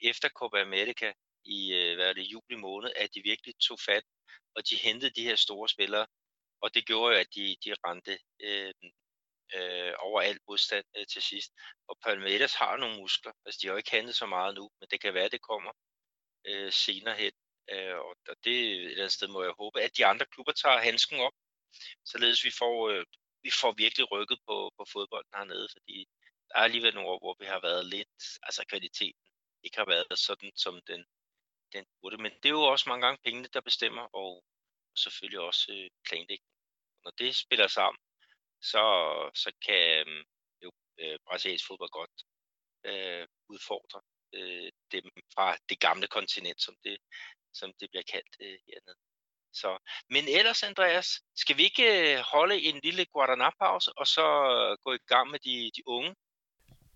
[0.00, 1.12] efter Copa America
[1.44, 4.04] i øh, hvad er det, juli måned, at de virkelig tog fat,
[4.56, 6.06] og de hentede de her store spillere.
[6.62, 8.74] Og det gjorde jo, at de, de rendte øh,
[9.56, 11.52] øh, over alt modstand øh, til sidst.
[11.88, 13.32] Og Palmeiras har nogle muskler.
[13.46, 15.42] Altså, de har jo ikke handlet så meget nu, men det kan være, at det
[15.42, 15.72] kommer
[16.46, 17.32] øh, senere hen.
[17.70, 20.78] Øh, og det et eller andet sted må jeg håbe, at de andre klubber tager
[20.78, 21.32] handsken op
[22.04, 23.06] således vi får, øh,
[23.42, 26.08] vi får virkelig rykket på, på fodbolden hernede, fordi
[26.48, 29.22] der er alligevel nogle år, hvor vi har været lidt, altså kvaliteten
[29.64, 31.04] ikke har været sådan, som den,
[31.72, 32.16] den burde.
[32.22, 34.44] Men det er jo også mange gange pengene, der bestemmer, og
[34.96, 36.52] selvfølgelig også øh, planlægning.
[37.04, 38.00] Når det spiller sammen,
[38.62, 38.84] så,
[39.34, 40.24] så kan øh,
[40.64, 42.16] jo øh, brasiliansk fodbold godt
[42.84, 44.00] øh, udfordre
[44.34, 46.96] øh, dem fra det gamle kontinent, som det,
[47.54, 48.98] som det bliver kaldt øh, hernede.
[49.54, 49.78] Så,
[50.10, 54.92] men ellers, Andreas, skal vi ikke øh, holde en lille Guadana-pause, og så øh, gå
[54.92, 56.14] i gang med de, de unge?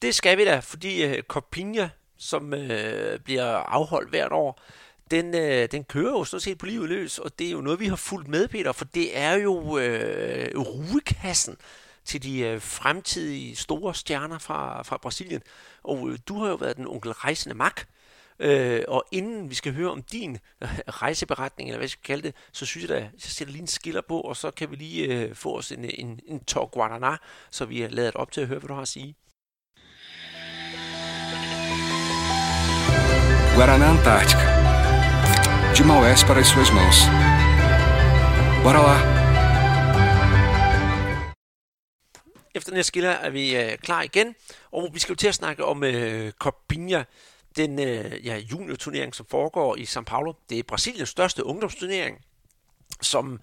[0.02, 4.62] Det skal vi da, fordi øh, Copinha, som øh, bliver afholdt hvert år,
[5.10, 7.80] den, øh, den kører jo sådan set på livet løs, og det er jo noget,
[7.80, 11.56] vi har fulgt med, Peter, for det er jo øh, rugekassen
[12.04, 15.42] til de øh, fremtidige store stjerner fra, fra Brasilien.
[15.84, 17.80] Og øh, du har jo været den onkel rejsende mak,
[18.40, 22.22] Øh, og inden vi skal høre om din øh, rejseberetning, eller hvad jeg skal kalde
[22.22, 24.76] det, så synes jeg da, jeg sætter lige en skiller på, og så kan vi
[24.76, 27.16] lige øh, få os en, en, en tår guaraná,
[27.50, 29.16] så vi er lavet op til at høre, hvad du har at sige.
[33.56, 34.55] Guaraná Antártica.
[35.76, 36.96] De Maués para as suas mãos.
[38.62, 38.96] Bora lá!
[42.54, 44.34] Efter den her skiller er vi øh, klar igen,
[44.72, 47.02] og vi skal jo til at snakke om øh, Copinha,
[47.56, 50.32] den øh, ja, juniorturnering, som foregår i São Paulo.
[50.50, 52.18] Det er Brasiliens største ungdomsturnering,
[53.02, 53.40] som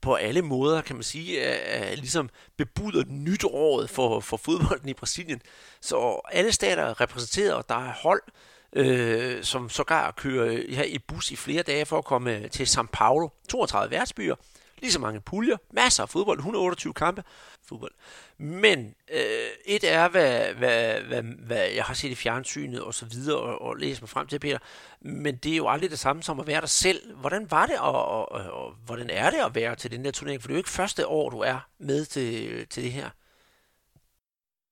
[0.00, 4.94] på alle måder, kan man sige, er, er ligesom bebuder nytåret for, for fodbolden i
[4.94, 5.42] Brasilien.
[5.80, 10.84] Så alle stater er repræsenteret, og der er hold, øh, øh, som sågar kører her
[10.84, 13.28] i bus i flere dage for at komme øh, til São Paulo.
[13.48, 14.34] 32 værtsbyer,
[14.78, 17.22] lige så mange puljer, masser af fodbold, 128 kampe
[17.68, 17.92] fodbold.
[18.38, 23.06] Men øh, et er, hvad, hvad, hvad, hvad jeg har set i fjernsynet og så
[23.06, 24.58] videre, og, og læst mig frem til, Peter,
[25.00, 27.16] men det er jo aldrig det samme som at være der selv.
[27.16, 30.10] Hvordan var det, og, og, og, og hvordan er det at være til den der
[30.10, 30.42] turnering?
[30.42, 33.10] For det er jo ikke første år, du er med til, til det her.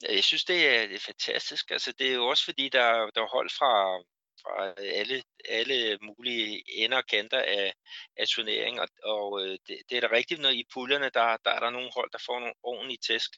[0.08, 1.70] Jeg synes, det er, det er fantastisk.
[1.70, 3.98] Altså, det er jo også fordi, der, der er hold fra,
[4.42, 7.74] fra øh, alle, alle mulige ender og kanter af,
[8.16, 11.50] af turneringen, og, og øh, det, det er da rigtigt, når i puljerne, der, der
[11.50, 13.30] er der nogle hold, der får nogle ordentlige tæsk,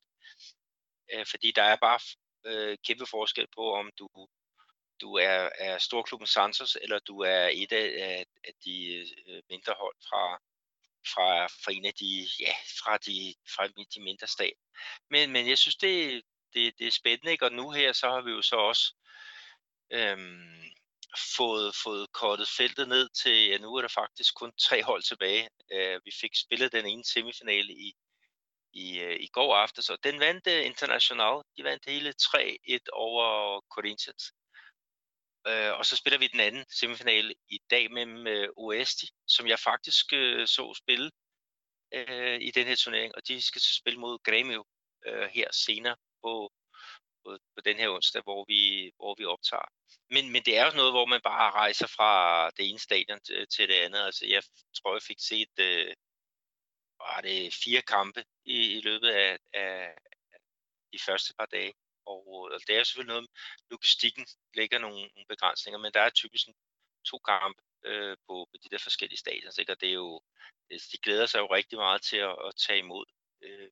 [1.13, 2.01] øh, fordi der er bare
[2.47, 4.09] øh, kæmpe forskel på, om du,
[5.01, 8.75] du er, er storklubben Santos, eller du er et af, af, af de
[9.29, 10.41] øh, mindre hold fra,
[11.13, 12.53] fra, fra en af de, ja,
[12.85, 14.53] fra de, fra de mindre stat.
[15.11, 16.23] Men, men jeg synes, det,
[16.55, 17.45] det, det er spændende, ikke?
[17.45, 18.95] og nu her, så har vi jo så også
[19.93, 20.65] øhm,
[21.37, 25.49] fået, fået kortet feltet ned til, ja, nu er der faktisk kun tre hold tilbage.
[25.73, 27.95] Øh, vi fik spillet den ene semifinale i,
[28.73, 31.43] i, øh, i går aftes, og den vandt øh, International.
[31.57, 34.33] De vandt hele 3-1 over Corinthians.
[35.47, 39.59] Øh, og så spiller vi den anden semifinale i dag mellem øh, Oesti, som jeg
[39.59, 41.11] faktisk øh, så spille
[41.95, 44.63] øh, i den her turnering, og de skal så spille mod Grêmio
[45.07, 46.53] øh, her senere på,
[47.25, 49.69] på, på den her onsdag, hvor vi, hvor vi optager.
[50.15, 52.13] Men, men det er jo noget, hvor man bare rejser fra
[52.57, 54.03] det ene stadion til, til det andet.
[54.09, 54.43] Altså, jeg
[54.77, 55.95] tror, jeg fik set øh,
[57.05, 59.95] var det fire kampe i, i løbet af, af
[60.93, 61.73] de første par dage.
[62.07, 62.23] Og,
[62.55, 63.29] og det er selvfølgelig noget,
[63.71, 66.47] logistikken lægger nogle, nogle begrænsninger, men der er typisk
[67.11, 69.73] to kampe øh, på, på de der forskellige stadions, ikke?
[69.73, 70.21] og det er jo,
[70.71, 73.07] altså, de glæder sig jo rigtig meget til at, at tage imod
[73.43, 73.71] øh,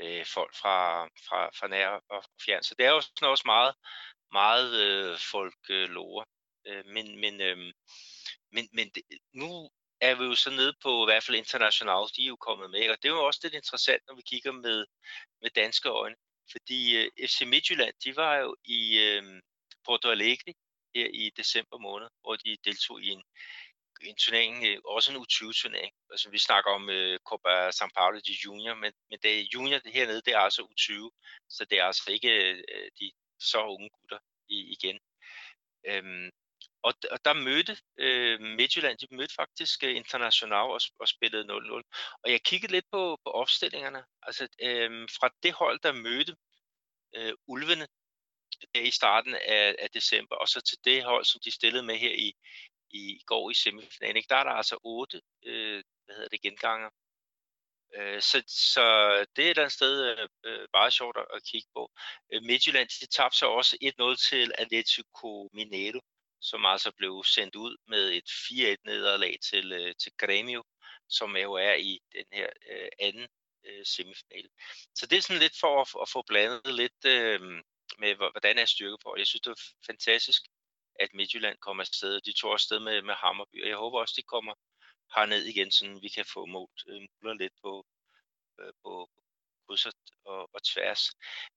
[0.00, 2.62] øh, folk fra, fra, fra nær og fjern.
[2.62, 3.74] Så det er jo sådan også meget,
[4.32, 6.24] meget øh, folklore.
[6.66, 7.58] øh, men men, øh,
[8.52, 9.02] men, men det,
[9.34, 12.70] nu er vi jo så nede på i hvert fald internationalt, de er jo kommet
[12.70, 14.86] med, og det er jo også lidt interessant, når vi kigger med,
[15.42, 16.16] med danske øjne,
[16.52, 19.22] fordi øh, FC Midtjylland, de var jo i øh,
[19.84, 20.54] Porto Alegre
[20.94, 23.22] her i december måned, hvor de deltog i en,
[24.08, 25.92] en turnering, øh, også en U20-turnering.
[26.10, 29.78] Altså øh, vi snakker om uh, Copa San Paulo de Junior, men, men det junior
[29.78, 30.90] det hernede, det er altså U20,
[31.48, 32.32] så det er altså ikke
[32.74, 34.98] uh, de så unge gutter i, igen.
[35.90, 36.30] Um,
[36.82, 42.18] og, og der mødte øh, Midtjylland, de mødte faktisk øh, International og, og spillede 0-0.
[42.24, 44.04] Og jeg kiggede lidt på, på opstillingerne.
[44.22, 46.36] Altså øh, fra det hold, der mødte
[47.16, 47.86] øh, Ulvene
[48.74, 51.96] der i starten af, af december, og så til det hold, som de stillede med
[51.96, 52.32] her i,
[52.90, 54.28] i går i semifinalen, ikke?
[54.28, 56.90] der er der altså otte øh, hvad hedder det, genganger.
[57.96, 58.82] Øh, så, så
[59.36, 61.90] det er et eller andet sted øh, øh bare sjovt at, at kigge på.
[62.32, 66.00] Øh, Midtjylland, de tabte så også 1-0 til Atletico Mineiro
[66.40, 70.62] som altså blev sendt ud med et 4-1 nederlag til, øh, til Grêmio,
[71.08, 73.28] som jo er i den her øh, anden
[73.66, 74.48] øh, semifinal.
[74.94, 77.40] Så det er sådan lidt for at, at få blandet lidt øh,
[77.98, 79.14] med, hvordan er på.
[79.18, 80.42] Jeg synes, det er fantastisk,
[81.00, 82.20] at Midtjylland kommer afsted.
[82.20, 84.54] De tog afsted med, med Hammerby, og jeg håber også, de kommer
[85.14, 87.86] herned igen, så vi kan få målt øh, lidt på,
[88.60, 89.10] øh, på,
[89.70, 89.92] kryds og,
[90.24, 91.02] og, og tværs.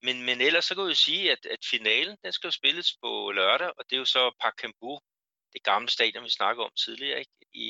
[0.02, 3.32] Men, men ellers så kan vi sige, at, at finalen den skal jo spilles på
[3.32, 5.00] lørdag, og det er jo så Pacaembu,
[5.54, 7.32] det gamle stadion, vi snakkede om tidligere, ikke?
[7.54, 7.70] I,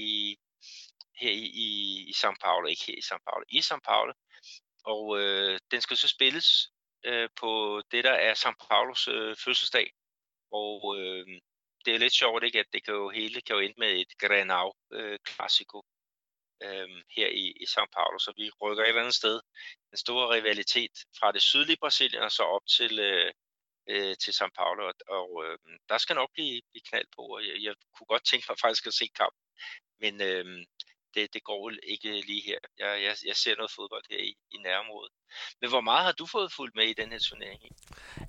[1.19, 1.67] her i, i,
[2.09, 4.13] i São Paulo, ikke her i São Paulo, i São Paulo.
[4.85, 6.47] Og øh, den skal så spilles
[7.05, 9.91] øh, på det, der er São Paulos øh, fødselsdag.
[10.51, 11.25] Og øh,
[11.85, 14.17] det er lidt sjovt, ikke, at det kan jo hele kan jo ende med et
[14.17, 15.83] Grenau øh, Classico
[16.63, 18.17] øh, her i, i São Paulo.
[18.19, 19.39] Så vi rykker et eller andet sted
[19.91, 23.31] en stor rivalitet fra det sydlige Brasilien og så op til, øh,
[23.89, 24.81] øh, til São Paulo.
[24.87, 25.57] Og, og øh,
[25.89, 28.87] der skal nok blive, blive knald på, og jeg, jeg kunne godt tænke mig faktisk
[28.87, 29.35] at se kamp.
[29.99, 30.45] Men øh,
[31.15, 32.59] det, det går ikke lige her.
[32.79, 35.11] Jeg, jeg, jeg ser noget fodbold her i, i nærområdet.
[35.61, 37.61] Men hvor meget har du fået fulgt med i den her turnering?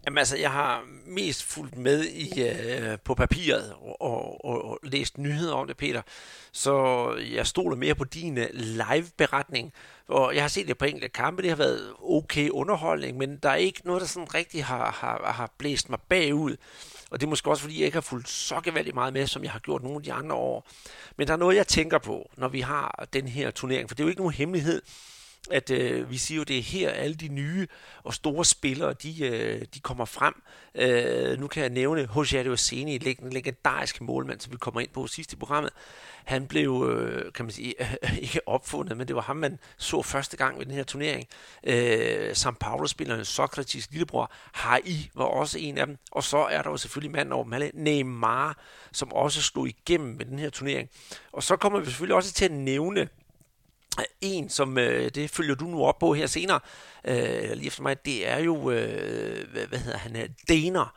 [0.05, 4.79] Jamen altså, jeg har mest fulgt med i øh, på papiret og, og, og, og
[4.83, 6.03] læst nyheder om det, Peter.
[6.53, 6.75] Så
[7.31, 9.73] jeg stoler mere på din øh, live-beretning.
[10.09, 13.49] Og jeg har set det på enkelte kampe, det har været okay underholdning, men der
[13.49, 16.57] er ikke noget, der sådan rigtig har, har, har blæst mig bagud.
[17.11, 19.43] Og det er måske også, fordi jeg ikke har fulgt så gevaldigt meget med, som
[19.43, 20.69] jeg har gjort nogle af de andre år.
[21.17, 24.03] Men der er noget, jeg tænker på, når vi har den her turnering, for det
[24.03, 24.83] er jo ikke nogen hemmelighed,
[25.51, 27.67] at øh, vi siger jo, det er her alle de nye
[28.05, 30.35] og store spillere, de, øh, de kommer frem.
[30.75, 35.07] Øh, nu kan jeg nævne Jose Oseni, den legendariske målmand, som vi kommer ind på
[35.07, 35.73] sidst i programmet.
[36.25, 40.03] Han blev, øh, kan man sige, øh, ikke opfundet, men det var ham, man så
[40.03, 41.27] første gang ved den her turnering.
[41.65, 45.99] Øh, São Paulo-spilleren Socrates lillebror, Hai var også en af dem.
[46.13, 48.59] Og så er der jo selvfølgelig manden over dem Neymar,
[48.93, 50.89] som også slog igennem med den her turnering.
[51.33, 53.09] Og så kommer vi selvfølgelig også til at nævne
[54.21, 56.61] en, som øh, det følger du nu op på her senere,
[57.05, 60.95] øh, lige efter mig, det er jo, øh, hvad, hvad hedder han, øh, Daner.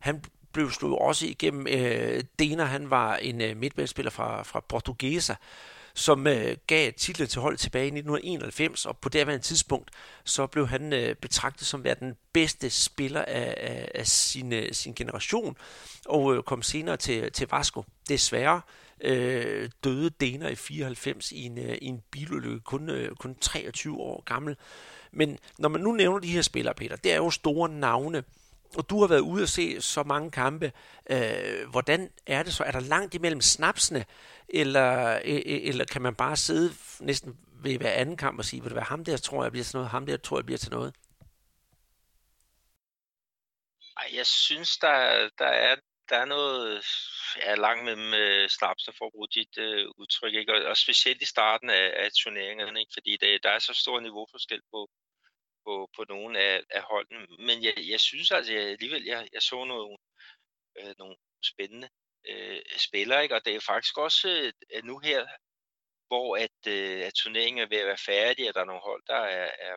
[0.00, 1.66] Han blev slået også igennem.
[1.66, 5.34] Øh, Daner, han var en øh, midtbanespiller fra, fra Portuguesa,
[5.94, 9.90] som øh, gav titlen til hold tilbage i 1991, og på det her tidspunkt,
[10.24, 14.72] så blev han øh, betragtet som være den bedste spiller af, af, af sin, øh,
[14.72, 15.56] sin generation,
[16.06, 17.84] og øh, kom senere til, til Vasco.
[18.10, 18.60] Desværre
[19.00, 23.96] øh, døde Dana i 94 i en, øh, i en bilulykke, kun, øh, kun 23
[23.96, 24.56] år gammel.
[25.12, 28.24] Men når man nu nævner de her spillere, Peter, det er jo store navne,
[28.76, 30.72] og du har været ude og se så mange kampe.
[31.10, 32.64] Øh, hvordan er det så?
[32.64, 34.04] Er der langt imellem snapsene,
[34.48, 38.62] eller, øh, øh eller kan man bare sidde næsten ved hver anden kamp og sige,
[38.62, 40.58] vil det være ham der, tror jeg bliver til noget, ham der, tror jeg bliver
[40.58, 40.94] til noget?
[44.14, 45.76] Jeg synes, der, der er
[46.10, 46.84] der er noget
[47.36, 50.52] ja, langt mellem øh, snaps, for at bruge dit øh, udtryk, ikke?
[50.54, 52.92] Og, og specielt i starten af, af turneringerne, ikke?
[52.94, 54.90] fordi det, der er så stor niveauforskel på,
[55.64, 57.26] på, på nogle af, af holdene.
[57.46, 59.98] Men jeg, jeg synes altså jeg, alligevel, jeg, jeg så nogle,
[60.78, 61.88] øh, nogle spændende
[62.28, 63.34] øh, spillere, ikke?
[63.34, 65.26] og det er faktisk også øh, nu her,
[66.06, 69.02] hvor at, øh, at turneringen er ved at være færdig, og der er nogle hold,
[69.06, 69.76] der er, er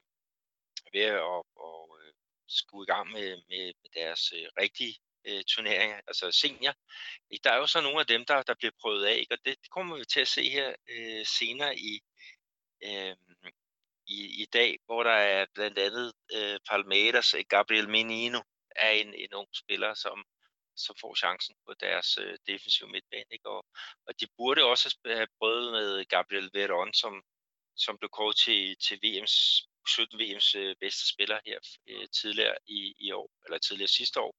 [0.94, 2.14] ved at og, og, øh,
[2.48, 4.96] skulle i gang med, med, med deres øh, rigtige
[5.28, 6.74] øh, turneringer, altså senior.
[7.44, 9.34] Der er jo så nogle af dem, der, der bliver prøvet af, ikke?
[9.34, 12.02] og det, det kommer vi til at se her øh, senere i,
[12.84, 13.16] øh,
[14.08, 18.42] i, i dag, hvor der er blandt andet øh, Palmeiras, øh, Gabriel Menino
[18.76, 20.26] er en, en ung spiller, som,
[20.76, 23.32] som får chancen på deres øh, defensive midtbane.
[23.32, 23.50] Ikke?
[23.50, 23.66] Og,
[24.08, 27.24] og de burde også have prøvet med Gabriel Veron, som,
[27.76, 31.60] som blev kåret til, til VM's 17 VM's øh, bedste spiller her
[31.90, 34.36] øh, tidligere i, i år, eller tidligere sidste år.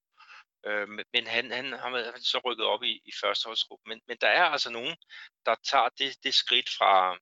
[0.67, 3.89] Øh, men han, han har så rykket op i, i førsteholdsgruppen.
[3.89, 4.97] Men, men der er altså nogen,
[5.47, 7.15] der tager det, det skridt fra,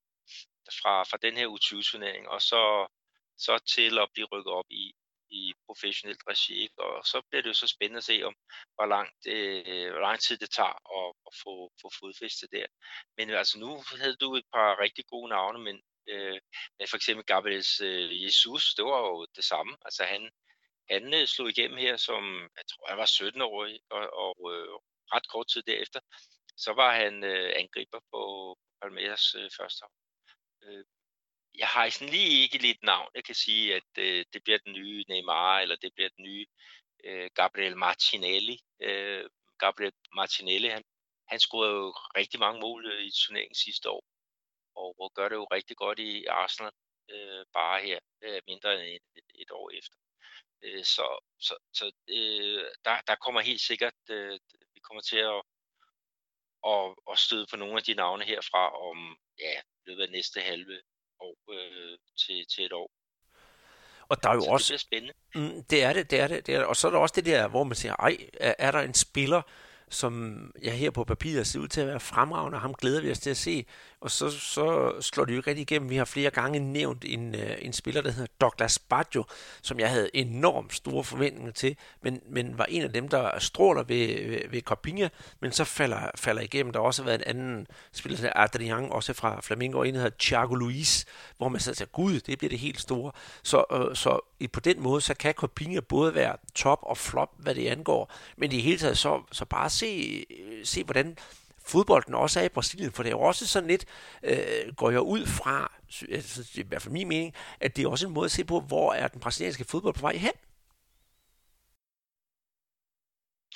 [0.81, 2.63] fra, fra den her U20-turnering, og så,
[3.39, 4.95] så til at blive rykket op i,
[5.31, 6.55] i professionelt regi.
[6.63, 6.83] Ikke?
[6.83, 8.35] Og så bliver det jo så spændende at se, om
[8.75, 12.67] hvor, langt, øh, hvor lang tid det tager at, at få, få fodfæste der.
[13.17, 13.71] Men altså nu
[14.01, 16.39] havde du et par rigtig gode navne, men, øh,
[16.79, 19.73] men for eksempel Gabriel øh, Jesus, det var jo det samme.
[19.85, 20.31] Altså han,
[20.91, 22.23] han slog igennem her som,
[22.57, 24.69] jeg tror han var 17-årig, og, og øh,
[25.15, 26.01] ret kort tid derefter,
[26.57, 28.23] så var han øh, angriber på
[28.83, 29.93] Palmeiras øh, første år.
[30.65, 30.85] Øh,
[31.55, 33.09] jeg har sådan lige ikke lidt navn.
[33.15, 36.47] Jeg kan sige, at øh, det bliver den nye Neymar, eller det bliver den nye
[37.05, 38.59] øh, Gabriel Martinelli.
[38.81, 40.85] Øh, Gabriel Martinelli, han,
[41.29, 44.05] han scorede jo rigtig mange mål øh, i turneringen sidste år,
[44.75, 46.73] og, og gør det jo rigtig godt i Arsenal,
[47.11, 49.97] øh, bare her øh, mindre end et, et år efter.
[50.65, 51.07] Øh, så
[51.41, 54.39] så, så øh, der, der kommer helt sikkert, øh,
[54.75, 55.43] vi kommer til at,
[56.73, 60.81] at, at støde på nogle af de navne herfra om ja, løbet af næste halve
[61.21, 62.91] år øh, til, til et år.
[64.09, 64.73] Og der er jo så også...
[64.73, 65.15] Det spændende.
[65.35, 66.69] Mm, det er det, det er det, det er det.
[66.69, 68.95] Og så er der også det der, hvor man siger, ej, er, er der en
[68.95, 69.43] spiller,
[69.93, 73.11] som jeg her på papiret ser ud til at være fremragende, og ham glæder vi
[73.11, 73.67] os til at se.
[74.01, 75.91] Og så, så slår det jo ikke rigtig igennem.
[75.91, 79.25] Vi har flere gange nævnt en, øh, en spiller, der hedder Douglas Baggio,
[79.63, 83.83] som jeg havde enormt store forventninger til, men, men var en af dem, der stråler
[83.83, 85.09] ved, ved, ved Copinha,
[85.41, 86.73] men så falder, falder igennem.
[86.73, 90.01] Der har også været en anden spiller, der Adrian, også fra Flamingo, og en, der
[90.01, 91.05] hedder Thiago Luis,
[91.37, 93.13] hvor man sagde, gud, det bliver det helt store.
[93.43, 94.21] Så, øh, så
[94.53, 98.53] på den måde, så kan Copinha både være top og flop, hvad det angår, men
[98.53, 101.19] i hele taget så, så bare se, øh, se hvordan
[101.73, 103.85] fodbolden også er i Brasilien, for det er jo også sådan lidt,
[104.23, 105.57] øh, går jeg ud fra,
[106.17, 108.61] altså, i hvert fald min mening, at det er også en måde at se på,
[108.61, 110.37] hvor er den brasilianske fodbold på vej hen?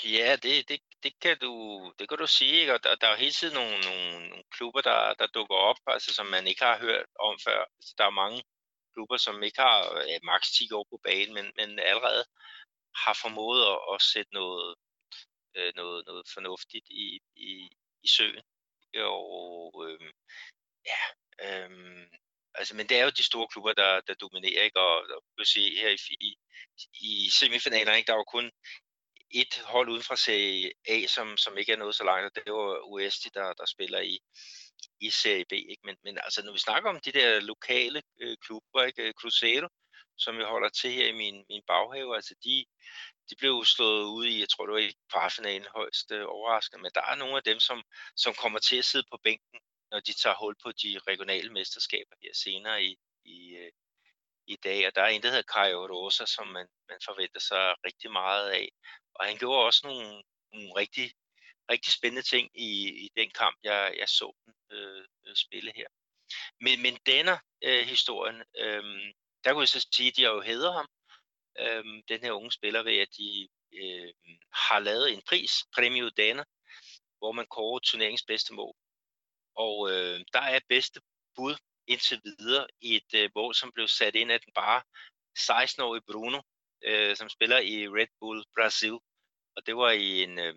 [0.05, 1.53] Ja, det, det, det, kan du,
[1.99, 2.75] det kan du sige, ikke?
[2.75, 5.77] og der, der er jo hele tiden nogle, nogle, nogle klubber, der, der dukker op,
[5.87, 7.61] altså, som man ikke har hørt om før.
[7.77, 8.43] Altså, der er mange
[8.95, 9.79] klubber, som ikke har
[10.11, 12.25] ja, maks 10 år på banen, men, men allerede
[13.05, 14.75] har formået at, at sætte noget,
[15.57, 17.69] øh, noget, noget fornuftigt i, i,
[18.03, 18.43] i søen.
[18.97, 20.13] Og øh,
[20.91, 21.03] ja,
[21.47, 22.07] øh,
[22.55, 24.81] altså, men det er jo de store klubber, der, der dominerer, ikke?
[24.81, 26.31] Og, og vil sige, her i, i,
[27.01, 28.07] i semifinalerne, ikke?
[28.07, 28.51] der var kun
[29.31, 32.53] et hold uden fra Serie A, som, som ikke er noget så langt, og det
[32.53, 34.19] var Uesti, der, der spiller i,
[35.01, 35.53] i Serie B.
[35.53, 35.83] Ikke?
[35.85, 39.13] Men, men altså, når vi snakker om de der lokale øh, klubber, ikke?
[39.13, 39.69] Cruzeiro,
[40.19, 42.65] som vi holder til her i min, min baghave, altså de,
[43.31, 46.91] de blev slået ud i, jeg tror det var i kvartfinalen højst øh, overraskende, men
[46.95, 47.83] der er nogle af dem, som,
[48.17, 49.61] som kommer til at sidde på bænken,
[49.91, 53.73] når de tager hul på de regionale mesterskaber her senere i, i, øh,
[54.47, 54.87] i dag.
[54.87, 58.51] Og der er en, der hedder Kai Rosa, som man, man forventer sig rigtig meget
[58.51, 58.69] af.
[59.15, 60.23] Og han gjorde også nogle,
[60.53, 61.13] nogle rigtig,
[61.71, 62.71] rigtig spændende ting i,
[63.05, 65.87] i den kamp, jeg, jeg så den øh, øh spille her.
[66.61, 68.85] Men, men denne øh, historien, øh,
[69.45, 70.89] der kunne jeg så sige, at de har jo hædret ham,
[71.59, 74.13] øh, den her unge spiller, ved at de øh,
[74.53, 76.45] har lavet en pris, Premio Dana,
[77.19, 78.75] hvor man kårer turneringens bedste mål.
[79.57, 81.01] Og øh, der er bedste
[81.37, 84.83] bud indtil videre i et øh, mål, som blev sat ind af den bare
[85.39, 86.41] 16-årige Bruno,
[86.85, 88.99] øh, som spiller i Red Bull Brasil.
[89.57, 90.57] Og det var i en, øh,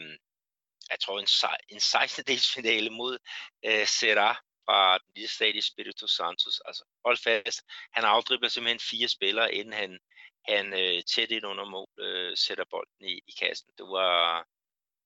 [0.89, 1.27] jeg tror, en,
[1.69, 2.23] en 16.
[2.27, 3.17] dels finale mod
[3.65, 4.33] øh, Serra
[4.65, 6.61] fra den lille stat i Spirito Santos.
[6.65, 7.61] Altså, hold fast,
[7.93, 9.99] han afdribler simpelthen fire spillere, inden han,
[10.47, 13.71] han øh, tæt ind under mål øh, sætter bolden i, i kassen.
[13.77, 14.47] Det var,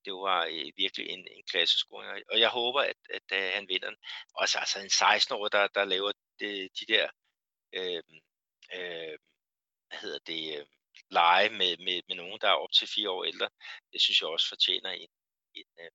[0.05, 3.67] det var øh, virkelig en, en klassescoring, og jeg håber, at, at, at øh, han
[3.67, 3.97] vinder den.
[4.33, 7.09] Også altså en 16-årig, der, der laver de, de der,
[7.73, 8.03] øh,
[8.73, 9.17] øh,
[9.87, 10.65] hvad hedder det, øh,
[11.09, 13.49] lege med, med, med nogen, der er op til fire år ældre,
[13.93, 15.09] det synes jeg også fortjener en,
[15.55, 15.91] en, øh,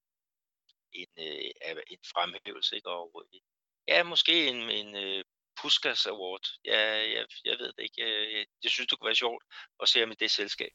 [0.91, 2.75] en, øh, en, en fremhævelse.
[2.75, 2.89] Ikke?
[2.89, 3.39] Og, øh,
[3.87, 5.23] ja, måske en, en
[5.61, 6.45] Puskas Award.
[6.65, 6.81] Ja,
[7.15, 8.03] jeg, jeg ved det ikke.
[8.03, 9.43] Øh, jeg, jeg synes, det kunne være sjovt
[9.81, 10.71] at se ham i det selskab.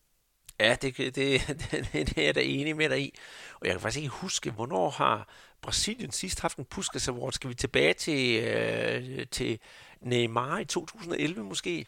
[0.60, 1.40] Ja, det, det, det,
[2.08, 3.14] det er jeg da enig med dig i.
[3.60, 5.28] Og jeg kan faktisk ikke huske, hvornår har
[5.62, 7.32] Brasilien sidst haft en Puskas Award?
[7.32, 9.58] Skal vi tilbage til, øh, til
[10.00, 11.86] Neymar i 2011 måske?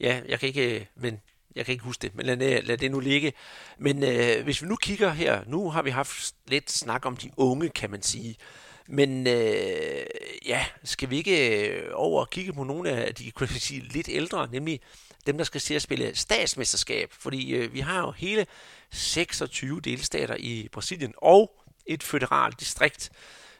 [0.00, 1.20] Ja, jeg kan ikke, øh, men
[1.56, 3.32] jeg kan ikke huske det, men lad, lad det nu ligge.
[3.78, 7.30] Men øh, hvis vi nu kigger her, nu har vi haft lidt snak om de
[7.36, 8.36] unge, kan man sige.
[8.86, 10.04] Men øh,
[10.46, 14.08] ja, skal vi ikke øh, over og kigge på nogle af de kan sige, lidt
[14.08, 14.80] ældre, nemlig
[15.26, 17.12] dem, der skal se at spille statsmesterskab.
[17.12, 18.46] Fordi øh, vi har jo hele
[18.90, 21.52] 26 delstater i Brasilien og
[21.86, 23.10] et føderalt distrikt.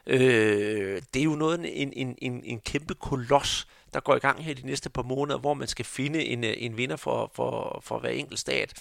[0.07, 4.43] Øh, det er jo noget en, en, en, en kæmpe koloss, der går i gang
[4.43, 7.81] her de næste par måneder, hvor man skal finde en, øh, en vinder for, for,
[7.83, 8.73] for hver enkelt stat.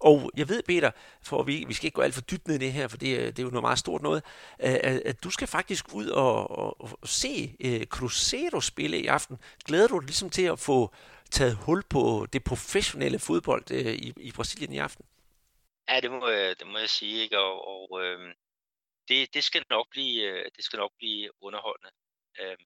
[0.00, 0.90] Og jeg ved, Peter,
[1.22, 3.36] for vi, vi skal ikke gå alt for dybt ned i det her, for det,
[3.36, 4.24] det er jo noget meget stort noget,
[4.58, 9.38] at, at du skal faktisk ud og, og, og se uh, Cruzeiro spille i aften.
[9.64, 10.94] Glæder du dig ligesom til at få
[11.30, 15.04] taget hul på det professionelle fodbold uh, i, i Brasilien i aften?
[15.88, 17.38] Ja, det må, øh, det må jeg sige, ikke?
[17.38, 18.34] og, og øh,
[19.08, 21.90] det, det, skal nok blive, det skal nok blive underholdende.
[22.40, 22.56] Øh,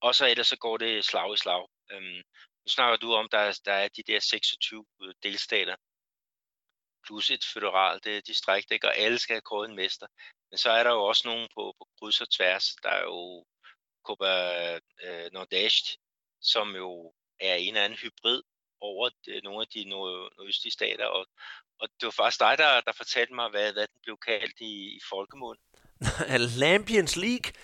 [0.00, 1.66] og så ellers så går det slag i slag.
[1.92, 4.84] Øh, nu snakker du om, der, der er de der 26
[5.22, 5.76] delstater,
[7.06, 8.88] plus et føderalt det distrikt, ikke?
[8.88, 10.06] og alle skal have kåret en mester.
[10.50, 12.64] Men så er der jo også nogen på, på kryds og tværs.
[12.82, 13.44] Der er jo
[14.06, 14.32] Copa
[15.04, 15.86] øh, Nordest,
[16.40, 18.42] som jo er en eller anden hybrid
[18.80, 21.26] over de, nogle af de nordøstlige stater, og,
[21.80, 24.96] og det var faktisk dig, der, der fortalte mig, hvad, hvad den blev kaldt i,
[24.96, 25.58] i folkemund.
[26.60, 27.52] Lampions League.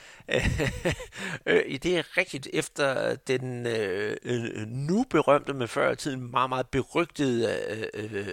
[1.47, 6.49] Øh, øh, det er rigtigt efter den øh, nu berømte, men før i tiden meget,
[6.49, 8.29] meget berygtede øh, øh,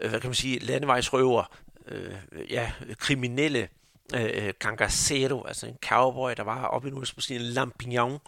[0.00, 1.44] øh, hvad kan man sige, landevejsrøver,
[1.88, 2.14] øh,
[2.50, 3.68] ja, kriminelle
[4.14, 8.18] øh, Gangacero, altså en cowboy, der var oppe i nu, måske en Lampignon,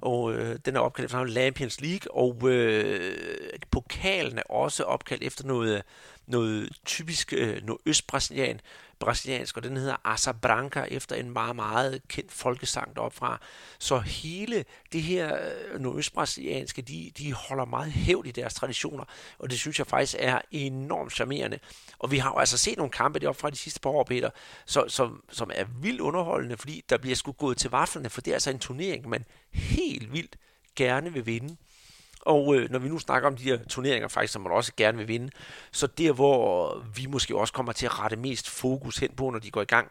[0.00, 3.16] og øh, den er opkaldt efter Lampions League, og øh,
[3.70, 5.82] pokalen er også opkaldt efter noget,
[6.26, 8.60] noget typisk øh, noget østbrasilian,
[9.00, 13.40] brasiliansk, og den hedder Asa Branca, efter en meget, meget kendt folkesang deroppe fra.
[13.78, 15.38] Så hele det her
[15.72, 19.04] øh, nordøstbrasilianske, de, de holder meget hævd i deres traditioner,
[19.38, 21.58] og det synes jeg faktisk er enormt charmerende.
[21.98, 24.30] Og vi har jo altså set nogle kampe deroppe fra de sidste par år, Peter,
[24.66, 28.30] så, som, som er vildt underholdende, fordi der bliver sgu gået til vaflerne, for det
[28.30, 30.36] er altså en turnering, man helt vildt
[30.76, 31.56] gerne vil vinde.
[32.22, 34.98] Og øh, når vi nu snakker om de her turneringer, faktisk, som man også gerne
[34.98, 35.30] vil vinde,
[35.72, 39.38] så der, hvor vi måske også kommer til at rette mest fokus hen på, når
[39.38, 39.90] de går i gang,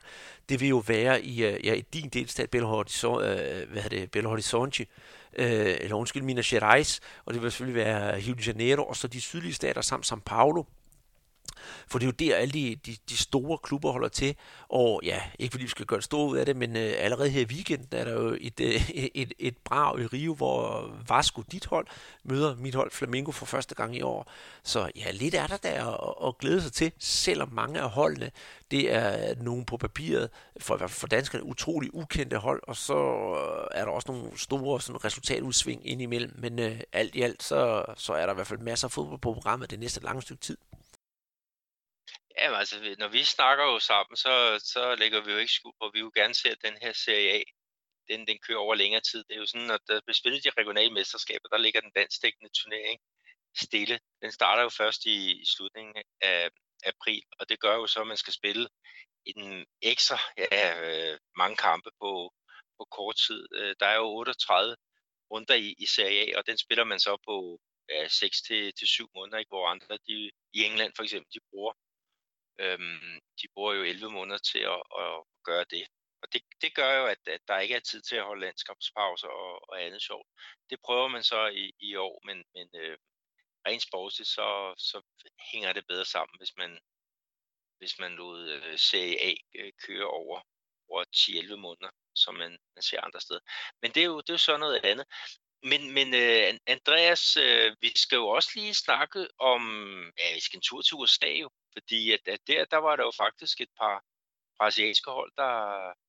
[0.49, 4.11] det vil jo være i, øh, ja, i din delstat, Belo Horizonte, øh, hvad det,
[4.11, 4.85] Belo Horizonte
[5.33, 9.07] øh, eller undskyld, Minas Gerais, og det vil selvfølgelig være Rio de Janeiro, og så
[9.07, 10.63] de sydlige stater samt São Paulo,
[11.87, 14.35] for det er jo der, alle de, de, de store klubber holder til.
[14.69, 17.29] Og ja, ikke fordi vi skal gøre det store ud af det, men øh, allerede
[17.29, 18.89] her i weekenden er der jo et, øh,
[19.21, 21.87] et, et brag i Rio, hvor Vasco, dit hold,
[22.23, 24.31] møder mit hold Flamengo for første gang i år.
[24.63, 28.31] Så ja, lidt er der der at, at glæde sig til, selvom mange af holdene,
[28.71, 33.85] det er nogen på papiret, for, for danskerne, utrolig ukendte hold, og så øh, er
[33.85, 36.33] der også nogle store sådan, resultatudsving indimellem.
[36.37, 39.19] Men øh, alt i alt, så, så er der i hvert fald masser af fodbold
[39.19, 40.57] på programmet det næste lange stykke tid.
[42.41, 44.33] Ja, altså, når vi snakker jo sammen, så,
[44.73, 47.31] så lægger vi jo ikke skud på, vi vil gerne se, at den her Serie
[47.37, 47.41] A,
[48.09, 49.23] den, den kører over længere tid.
[49.27, 52.51] Det er jo sådan, at øh, der spillet de regionale mesterskaber, der ligger den danskdækkende
[52.59, 52.99] turnering
[53.55, 53.99] stille.
[54.21, 56.49] Den starter jo først i, i slutningen af
[56.85, 58.67] april, og det gør jo så, at man skal spille
[59.25, 62.33] en ekstra, ja, øh, mange kampe på,
[62.77, 63.47] på kort tid.
[63.53, 64.75] Øh, der er jo 38
[65.31, 68.87] runder i, i Serie A, og den spiller man så på ja, 6 til, til
[68.87, 69.49] 7 måneder, ikke?
[69.49, 71.73] hvor andre de, i England for eksempel, de bruger
[72.59, 75.87] Øhm, de bruger jo 11 måneder til at, at gøre det.
[76.21, 79.27] Og det, det gør jo, at, at der ikke er tid til at holde landskabspauser
[79.27, 80.27] og, og andet sjovt.
[80.69, 82.97] Det prøver man så i, i år, men, men øh,
[83.67, 85.01] rent sportsligt, så, så
[85.51, 86.79] hænger det bedre sammen, hvis man,
[87.77, 90.41] hvis man lod øh, Serie A øh, køre over,
[90.89, 93.39] over 10-11 måneder, som man, man ser andre steder.
[93.81, 95.05] Men det er jo, det er jo så noget andet.
[95.63, 99.61] Men, men øh, Andreas, øh, vi skal jo også lige snakke om,
[100.19, 103.03] ja, vi skal en tur til USA jo, fordi at, at der, der var der
[103.03, 104.03] jo faktisk et par
[104.59, 105.53] brasilianske hold, der,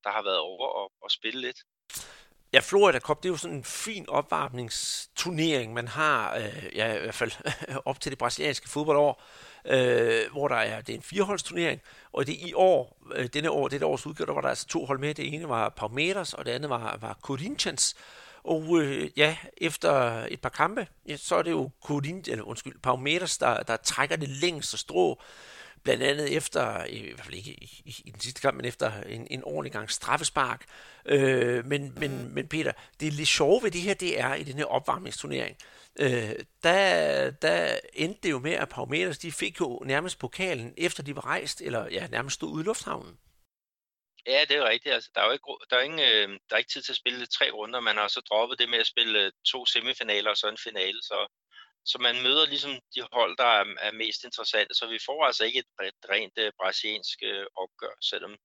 [0.04, 1.60] der har været over og, og spille lidt.
[2.52, 6.98] Ja, Florida Cup, det er jo sådan en fin opvarmningsturnering, man har, øh, ja, i
[6.98, 7.32] hvert fald
[7.84, 9.22] op til det brasilianske fodboldår,
[9.64, 11.80] øh, hvor der er, det er en fireholdsturnering,
[12.12, 14.84] og det i år, øh, denne år, det års udgave, der var der altså to
[14.84, 15.14] hold med.
[15.14, 17.96] Det ene var Palmeiras, og det andet var, var Corinthians.
[18.44, 22.78] Og øh, ja, efter et par kampe, ja, så er det jo Corinthians, eller undskyld,
[22.82, 25.22] Palmeiras, der, der trækker det længste strå
[25.84, 29.02] blandt andet efter, i hvert fald ikke i, i, i den sidste kamp, men efter
[29.02, 30.64] en, en ordentlig gang straffespark.
[31.06, 34.42] Øh, men, men, men Peter, det er lidt sjove ved det her, det er i
[34.42, 35.56] den her opvarmningsturnering,
[36.00, 41.02] øh, der, der endte det jo med, at Paumeters, de fik jo nærmest pokalen, efter
[41.02, 43.18] de var rejst, eller ja, nærmest stod ude i lufthavnen.
[44.26, 44.94] Ja, det er rigtigt.
[44.94, 46.96] Altså, der, er jo ikke, der, er ingen, øh, der er ikke tid til at
[46.96, 47.80] spille tre runder.
[47.80, 51.02] Man har så droppet det med at spille øh, to semifinaler og så en finale.
[51.02, 51.18] Så,
[51.84, 54.74] så man møder ligesom de hold, der er, er mest interessante.
[54.74, 58.36] Så vi får altså ikke et, et rent øh, brasiliansk øh, opgør, selvom,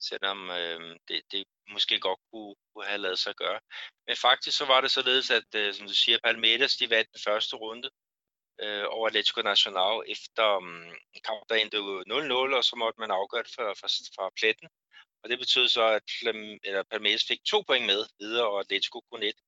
[0.00, 3.60] selvom øh, det, det måske godt kunne, kunne have lavet sig gøre.
[4.06, 7.20] Men faktisk så var det således, at øh, som du siger, Palmeiras de vandt den
[7.24, 7.90] første runde
[8.62, 13.10] øh, over Atletico Nacional efter um, en kamp, der endte 0-0, og så måtte man
[13.10, 14.68] afgøre det fra, fra, fra pletten.
[15.22, 16.02] Og det betød så, at
[16.64, 19.38] eller Palmeiras fik to point med videre, og Atletico kun et.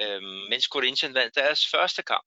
[0.00, 2.26] Øhm, mens Corinthians vandt deres første kamp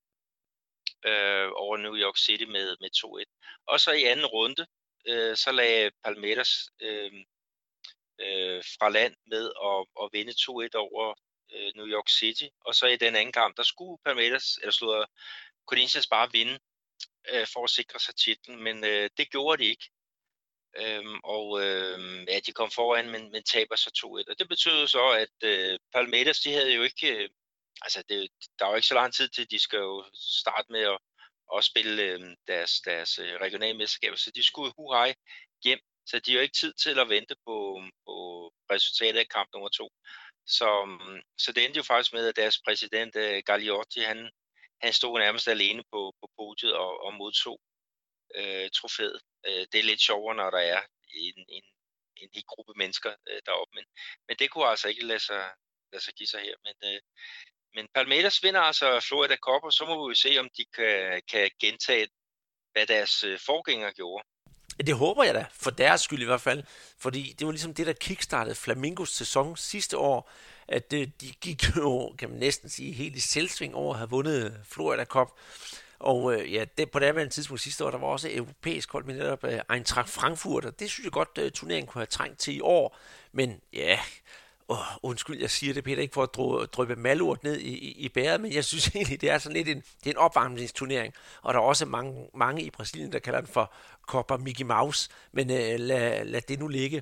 [1.06, 3.64] øh, over New York City med, med 2-1.
[3.68, 4.66] Og så i anden runde,
[5.08, 7.12] øh, så lagde Palmeiras øh,
[8.22, 11.14] øh, fra land med at, at vinde 2-1 over
[11.54, 12.48] øh, New York City.
[12.66, 15.06] Og så i den anden kamp, der skulle Palmeiras, eller slå
[15.66, 16.60] Corinthians bare vinde
[17.32, 19.90] øh, for at sikre sig titlen, men øh, det gjorde de ikke.
[20.78, 23.92] Øhm, og øh, ja, de kom foran, men, men taber så
[24.28, 24.32] 2-1.
[24.32, 27.30] Og det betød så, at øh, Palmeiras, de havde jo ikke, øh,
[27.82, 28.30] altså det,
[28.60, 31.00] der var ikke så lang tid til, de skal jo starte med at,
[31.56, 35.14] at spille øh, deres, deres øh, regionale mesterskaber, så de skulle hurra
[35.64, 38.16] hjem, så de har jo ikke tid til at vente på, på
[38.72, 39.90] resultatet af kamp nummer to.
[40.46, 44.32] Så, øhm, så det endte jo faktisk med, at deres præsident øh, Gagliotti, han,
[44.82, 47.60] han stod nærmest alene på, på podiet og, og modtog
[48.36, 49.20] øh, trofæet.
[49.48, 50.82] Øh, det er lidt sjovere, når der er
[51.14, 51.64] en, en,
[52.16, 53.86] en hel gruppe mennesker øh, deroppe, men,
[54.28, 55.52] men det kunne altså ikke lade sig,
[55.92, 56.56] lade sig give sig her.
[56.66, 57.02] Men, øh,
[57.76, 61.22] men Palmeiras vinder altså Florida Cup, og så må vi jo se, om de kan,
[61.32, 62.08] kan gentage,
[62.74, 64.24] hvad deres øh, forgængere gjorde.
[64.86, 66.64] Det håber jeg da, for deres skyld i hvert fald.
[67.00, 70.32] Fordi det var ligesom det, der kickstartede Flamingos sæson sidste år,
[70.68, 74.10] at øh, de gik jo, kan man næsten sige, helt i selvsving over at have
[74.10, 75.30] vundet Florida Cup.
[76.00, 79.06] Og øh, ja, det, på det andet tidspunkt sidste år, der var også europæisk hold
[79.06, 82.40] med netop øh, Eintracht Frankfurt, og det synes jeg godt, øh, turneringen kunne have trængt
[82.40, 82.98] til i år.
[83.32, 84.00] Men ja,
[84.68, 86.24] oh, undskyld, jeg siger det, Peter, ikke for
[86.62, 89.58] at dryppe malurt ned i, i, i bæret, men jeg synes egentlig, det er sådan
[89.58, 93.20] lidt en, det er en opvarmningsturnering, og der er også mange, mange i Brasilien, der
[93.20, 93.74] kalder den for
[94.08, 97.02] Copa Mickey Mouse, men øh, lad, lad det nu ligge.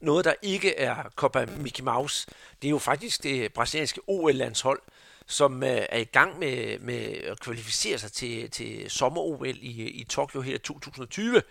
[0.00, 2.26] Noget, der ikke er Copa Mickey Mouse,
[2.62, 4.80] det er jo faktisk det brasilianske OL-landshold,
[5.26, 10.04] som øh, er i gang med, med at kvalificere sig til, til sommer-OL i, i
[10.04, 11.42] Tokyo her 2020.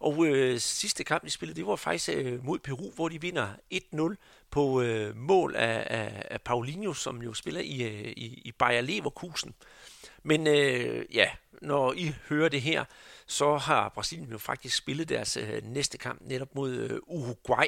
[0.00, 3.48] Og øh, sidste kamp, de spillede, det var faktisk øh, mod Peru, hvor de vinder
[3.74, 4.14] 1-0
[4.50, 8.80] på øh, mål af, af, af Paulinho, som jo spiller i, øh, i, i Bayer
[8.80, 9.54] Leverkusen.
[10.22, 11.30] Men øh, ja,
[11.62, 12.84] når I hører det her,
[13.26, 17.66] så har Brasilien jo faktisk spillet deres øh, næste kamp netop mod øh, Uruguay,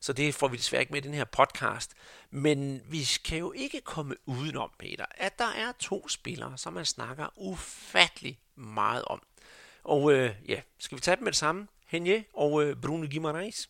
[0.00, 1.94] så det får vi desværre ikke med i den her podcast.
[2.30, 6.84] Men vi kan jo ikke komme udenom, Peter, at der er to spillere, som man
[6.84, 9.22] snakker ufattelig meget om.
[9.84, 11.68] Og øh, ja, skal vi tage dem med det samme?
[11.86, 13.68] Henje og øh, Bruno Guimaraes?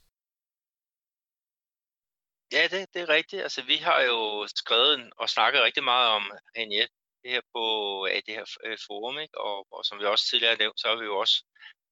[2.53, 3.43] Ja, det, det er rigtigt.
[3.43, 7.65] Altså, vi har jo skrevet og snakket rigtig meget om Henriette det her på
[8.07, 9.39] ja, det her øh, forum, ikke?
[9.39, 11.45] Og, og som vi også tidligere har nævnt, så har vi jo også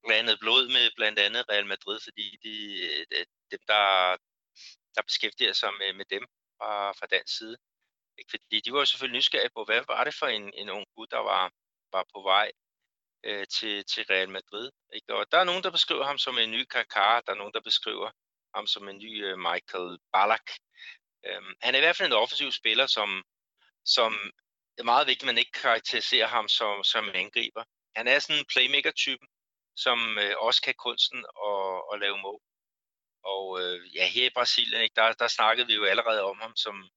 [0.07, 2.55] blandet blod med blandt andet Real Madrid, fordi de,
[3.11, 4.16] de, dem, der,
[4.94, 6.24] der beskæftiger sig med, med dem
[6.59, 7.57] fra, fra dansk side.
[8.18, 8.30] Ikke?
[8.30, 11.11] Fordi de var jo selvfølgelig nysgerrige på, hvad var det for en, en ung gut,
[11.11, 11.53] der var,
[11.92, 12.53] var på vej
[13.24, 14.70] øh, til, til Real Madrid.
[14.94, 15.14] Ikke?
[15.14, 17.61] Og der er nogen, der beskriver ham som en ny Kaká, der er nogen, der
[17.61, 18.11] beskriver
[18.55, 20.50] ham som en ny øh, Michael Ballack.
[21.26, 23.22] Øhm, han er i hvert fald en offensiv spiller, som,
[23.84, 24.12] som
[24.74, 27.64] det er meget vigtigt, at man ikke karakteriserer ham som, som angriber.
[27.96, 29.26] Han er sådan en playmaker-type,
[29.76, 31.18] som øh, også kan kunsten
[31.50, 32.40] at, at lave mål.
[33.24, 36.57] Og øh, ja, her i Brasilien, ikke, der, der snakkede vi jo allerede om ham,
[36.57, 36.88] som,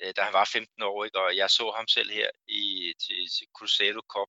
[0.00, 3.20] øh, da han var 15 år, ikke, og jeg så ham selv her i til,
[3.38, 4.28] til Cruzeiro Cup,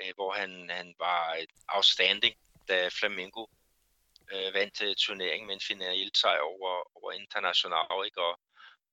[0.00, 2.34] øh, hvor han, han var øh, outstanding,
[2.68, 3.46] da Flamengo
[4.32, 8.40] øh, vandt øh, turneringen med en final sejr over, over International, ikke, og,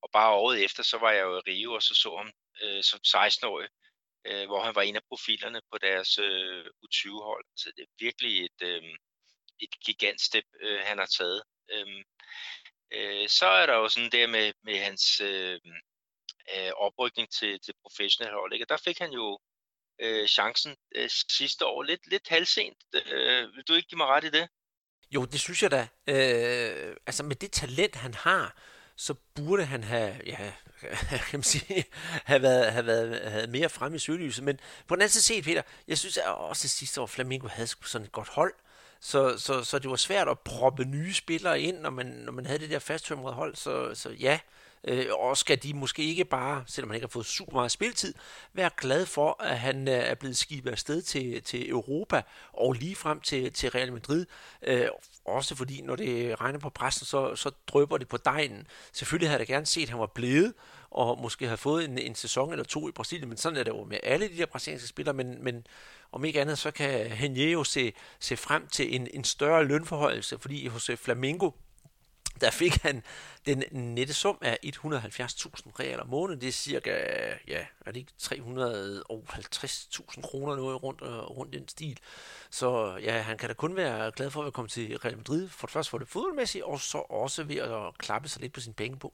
[0.02, 2.32] og bare året efter, så var jeg jo i Rio, og så så ham
[2.64, 3.70] øh, som 16-årig,
[4.26, 7.46] øh, hvor han var en af profilerne på deres øh, U20-hold.
[7.56, 8.84] Så det er virkelig et, øh,
[9.60, 11.44] et gigantstep, øh, han har taget.
[11.74, 12.04] Øh,
[12.92, 15.60] øh, så er der jo sådan der med, med hans øh,
[16.56, 18.54] øh, oprykning til, til professionelle hold.
[18.54, 18.66] Ikke?
[18.66, 19.40] Og der fik han jo
[20.00, 22.78] øh, chancen øh, sidste år lidt, lidt halvsent.
[22.94, 24.50] Øh, vil du ikke give mig ret i det?
[25.12, 25.88] Jo, det synes jeg da.
[26.08, 28.56] Øh, altså med det talent, han har,
[28.96, 30.38] så burde han have, ja,
[31.30, 31.86] kan man sige,
[32.24, 34.44] have været, have været have mere frem i søgelyset.
[34.44, 37.48] Men på den anden side set, Peter, jeg synes at også at sidste år, Flamingo
[37.48, 38.54] havde sådan et godt hold.
[39.00, 42.46] Så, så, så det var svært at proppe nye spillere ind, når man, når man
[42.46, 43.56] havde det der fasttømrede hold.
[43.56, 47.10] Så, så ja, øh, Øh, og skal de måske ikke bare, selvom han ikke har
[47.10, 48.14] fået super meget spiltid,
[48.54, 52.22] være glad for, at han øh, er blevet skibet afsted til, til Europa
[52.54, 54.26] og lige frem til, til Real Madrid.
[54.62, 54.88] Øh,
[55.26, 58.68] også fordi, når det regner på pressen, så, så drøber det på dejen.
[58.94, 60.54] Selvfølgelig havde jeg da gerne set, at han var blevet,
[60.92, 63.72] og måske have fået en, en sæson eller to i Brasilien, men sådan er det
[63.72, 65.68] jo med alle de der brasilianske spillere, men, men
[66.12, 70.40] om ikke andet, så kan Henje jo se, se frem til en, en større lønforhøjelse,
[70.40, 71.52] fordi hos Flamengo,
[72.42, 73.04] der fik han
[73.46, 74.72] den nette sum af 170.000
[75.80, 76.42] real om måneden.
[76.42, 76.92] Det er cirka,
[77.48, 82.00] ja, er det ikke 350.000 kroner noget rundt, øh, rundt den stil.
[82.52, 85.68] Så ja, han kan da kun være glad for at komme til Real Madrid, for
[85.68, 88.74] det første for det fodboldmæssige, og så også ved at klappe sig lidt på sin
[88.74, 89.14] penge på.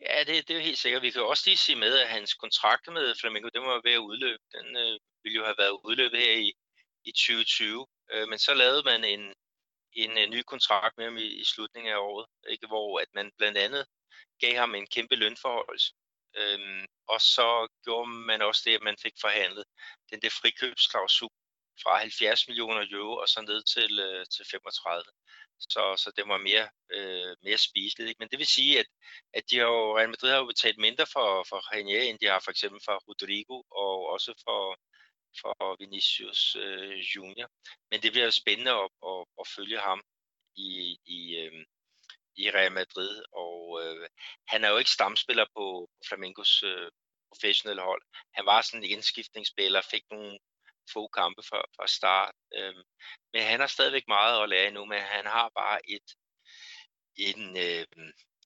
[0.00, 1.02] Ja, det, det er helt sikkert.
[1.02, 3.98] Vi kan også lige sige med, at hans kontrakt med Flamengo, den var ved at
[3.98, 4.42] udløbe.
[4.52, 6.52] Den øh, ville jo have været udløbet her i,
[7.04, 7.86] i 2020.
[8.12, 9.34] Øh, men så lavede man en,
[9.92, 12.66] en, en ny kontrakt med ham i, i slutningen af året, ikke?
[12.66, 13.86] hvor at man blandt andet
[14.40, 15.92] gav ham en kæmpe lønforhøjelse.
[16.36, 19.64] Øhm, og så gjorde man også det, at man fik forhandlet
[20.10, 21.30] den der frikøbsklausul
[21.82, 25.04] fra 70 millioner euro og så ned til, øh, til 35.
[25.60, 28.08] Så, så det var mere, øh, mere spiseligt.
[28.08, 28.18] Ikke?
[28.22, 28.86] Men det vil sige, at,
[29.34, 32.26] at de har jo, Real Madrid har jo betalt mindre for, for Renier, end de
[32.26, 34.60] har for eksempel for Rodrigo og også for,
[35.40, 37.48] for Vinicius øh, Junior.
[37.90, 40.00] Men det bliver spændende at, at, at følge ham
[40.56, 41.64] i, i, øh,
[42.36, 44.08] i Real Madrid, og øh,
[44.48, 46.90] han er jo ikke stamspiller på Flamingos øh,
[47.32, 48.02] professionelle hold.
[48.34, 50.38] Han var sådan en indskiftningsspiller, fik nogle
[50.92, 52.74] få kampe fra, fra start, øh,
[53.32, 56.08] men han har stadigvæk meget at lære endnu, men han har bare et
[57.16, 57.86] en, øh,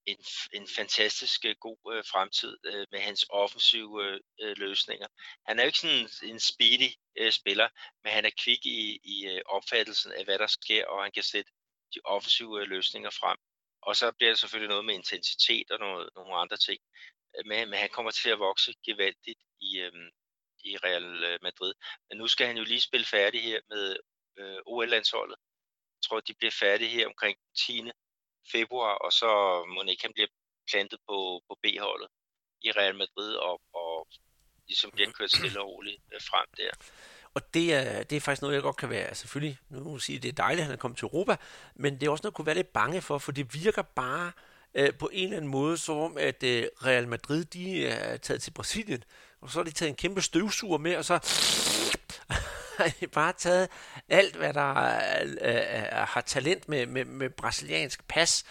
[0.06, 5.06] en, en fantastisk øh, god øh, fremtid øh, med hans offensive øh, øh, løsninger.
[5.46, 7.68] Han er jo ikke sådan en speedy øh, spiller,
[8.04, 11.22] men han er kvik i, i øh, opfattelsen af, hvad der sker, og han kan
[11.22, 11.50] sætte
[11.94, 13.38] de offensive øh, løsninger frem.
[13.82, 16.80] Og så bliver det selvfølgelig noget med intensitet og noget, nogle andre ting.
[17.36, 19.92] Øh, men, men han kommer til at vokse gevaldigt i, øh,
[20.64, 21.74] i Real Madrid.
[22.08, 23.96] Men nu skal han jo lige spille færdig her med
[24.38, 25.36] øh, OL-landsholdet.
[25.96, 27.82] Jeg tror, de bliver færdige her omkring 10
[28.52, 29.30] februar, og så
[29.68, 30.28] må ikke han bliver
[30.70, 32.08] plantet på, på B-holdet
[32.62, 34.08] i Real Madrid, og, og
[34.68, 36.70] ligesom bliver kørt stille og roligt øh, frem der.
[37.34, 40.18] Og det er, det er faktisk noget, jeg godt kan være, selvfølgelig, nu må sige,
[40.18, 41.36] det er dejligt, at han er kommet til Europa,
[41.74, 44.32] men det er også noget, jeg kunne være lidt bange for, for det virker bare
[44.74, 48.50] øh, på en eller anden måde, som at øh, Real Madrid, de er taget til
[48.50, 49.04] Brasilien,
[49.40, 51.14] og så har de taget en kæmpe støvsuger med, og så
[52.78, 53.68] har de bare taget
[54.08, 54.74] alt, hvad der
[55.22, 58.44] øh, øh, øh, har talent med, med, med brasiliansk pas,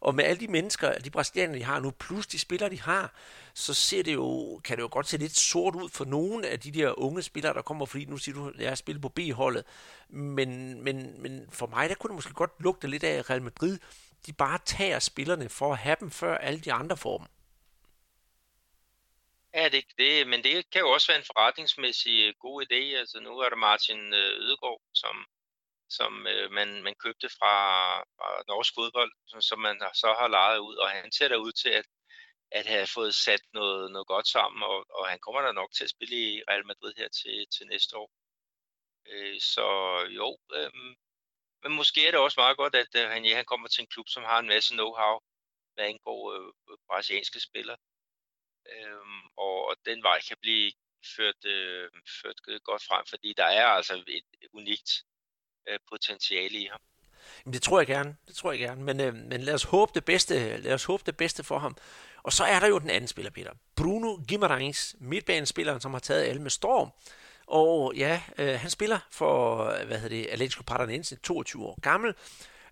[0.00, 3.14] og med alle de mennesker, de brasilianere, de har nu, plus de spillere, de har,
[3.54, 6.60] så ser det jo, kan det jo godt se lidt sort ud for nogle af
[6.60, 9.08] de der unge spillere, der kommer, fordi nu siger du, at jeg har spillet på
[9.08, 9.64] B-holdet,
[10.08, 13.78] men, men, men for mig, der kunne det måske godt lugte lidt af, Real Madrid,
[14.26, 17.26] de bare tager spillerne for at have dem, før alle de andre får dem.
[19.54, 22.82] Ja, det, det, men det kan jo også være en forretningsmæssig øh, god idé.
[23.00, 25.16] Altså nu er der Martin øh, Ødegaard, som,
[25.88, 27.54] som øh, man, man købte fra,
[28.16, 31.52] fra norsk fodbold, som, som man så har lejet ud, og han ser der ud
[31.52, 31.86] til at,
[32.50, 35.84] at have fået sat noget, noget godt sammen, og, og han kommer der nok til
[35.84, 38.10] at spille i Real Madrid her til, til næste år.
[39.10, 39.66] Øh, så
[40.18, 40.70] jo, øh,
[41.62, 43.92] men måske er det også meget godt, at øh, han, ja, han kommer til en
[43.94, 45.14] klub, som har en masse know-how,
[45.74, 46.52] hvad angår øh,
[46.88, 47.78] brasilianske spillere
[48.72, 48.98] øh,
[49.36, 50.72] og, og den vej kan blive
[51.16, 51.90] ført, øh,
[52.22, 54.90] ført godt frem, fordi der er altså et unikt
[55.68, 56.80] øh, potentiale i ham.
[57.44, 59.92] Jamen, det tror jeg gerne, det tror jeg gerne, men, øh, men lad os håbe
[59.94, 61.76] det bedste, lad os håbe det bedste for ham.
[62.22, 63.52] Og så er der jo den anden spiller, Peter.
[63.76, 66.90] Bruno Guimaraes, midtbanespilleren, som har taget alle med storm.
[67.46, 72.14] Og ja, øh, han spiller for, hvad hedder det, Atletico Paranaense, 22 år gammel,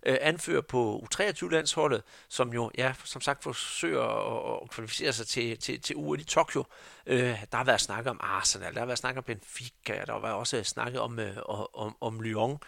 [0.05, 5.59] øh, anfører på U23-landsholdet, som jo, ja, som sagt, forsøger at, at kvalificere sig til,
[5.59, 6.63] til, til UL i Tokyo.
[7.05, 10.19] Øh, der har været snakket om Arsenal, der har været snakket om Benfica, der har
[10.19, 11.37] været også snakket om, øh,
[11.73, 12.59] om, om Lyon.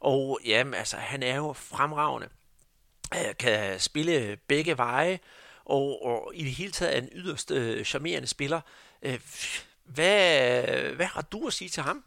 [0.00, 2.28] Og jamen, altså, han er jo fremragende.
[3.14, 5.20] Øh, kan spille begge veje,
[5.64, 8.60] og, og i det hele taget er en yderst øh, charmerende spiller.
[9.02, 9.20] Øh,
[9.84, 10.62] hvad,
[10.94, 12.04] hvad har du at sige til ham?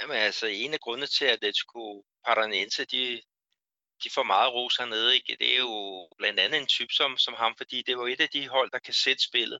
[0.00, 3.22] Jamen altså, en af grundene til, at Atletico Paranense, de,
[4.04, 5.36] de får meget ros hernede, ikke?
[5.40, 8.28] det er jo blandt andet en type som, som ham, fordi det var et af
[8.28, 9.58] de hold, der kan sætte spillet.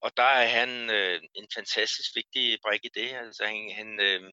[0.00, 3.10] Og der er han øh, en fantastisk vigtig brik i det.
[3.12, 4.32] Altså, han, han, øh,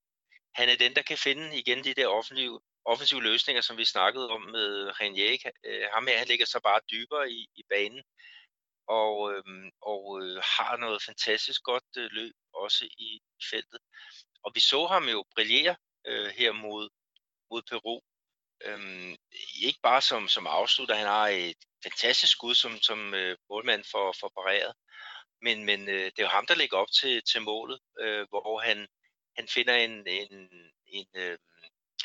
[0.55, 4.29] han er den, der kan finde igen de der offensive, offensive løsninger, som vi snakkede
[4.29, 5.51] om med Renier.
[5.65, 8.03] Øh, ham her, han ligger så bare dybere i, i banen
[8.87, 9.43] og, øh,
[9.81, 13.79] og øh, har noget fantastisk godt øh, løb også i feltet.
[14.43, 15.75] og vi så ham jo brillere
[16.07, 16.89] øh, her mod,
[17.51, 18.01] mod Peru.
[18.65, 19.15] Øhm,
[19.63, 24.15] ikke bare som, som afslutter, han har et fantastisk skud som, som øh, målmand for,
[24.19, 24.73] for pareret,
[25.41, 28.59] men, men øh, det er jo ham, der lægger op til, til målet, øh, hvor
[28.59, 28.87] han,
[29.37, 30.49] han finder en, en,
[30.87, 31.37] en, øh,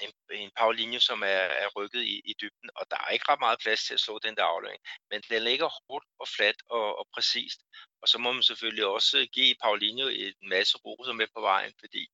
[0.01, 3.40] en, en Paulinho, som er, er rykket i, i dybden, og der er ikke ret
[3.40, 4.82] meget plads til at slå den der aflevering.
[5.11, 7.61] Men den ligger hårdt og fladt og, og præcist.
[8.03, 12.07] Og så må man selvfølgelig også give Paulinho en masse roser med på vejen, fordi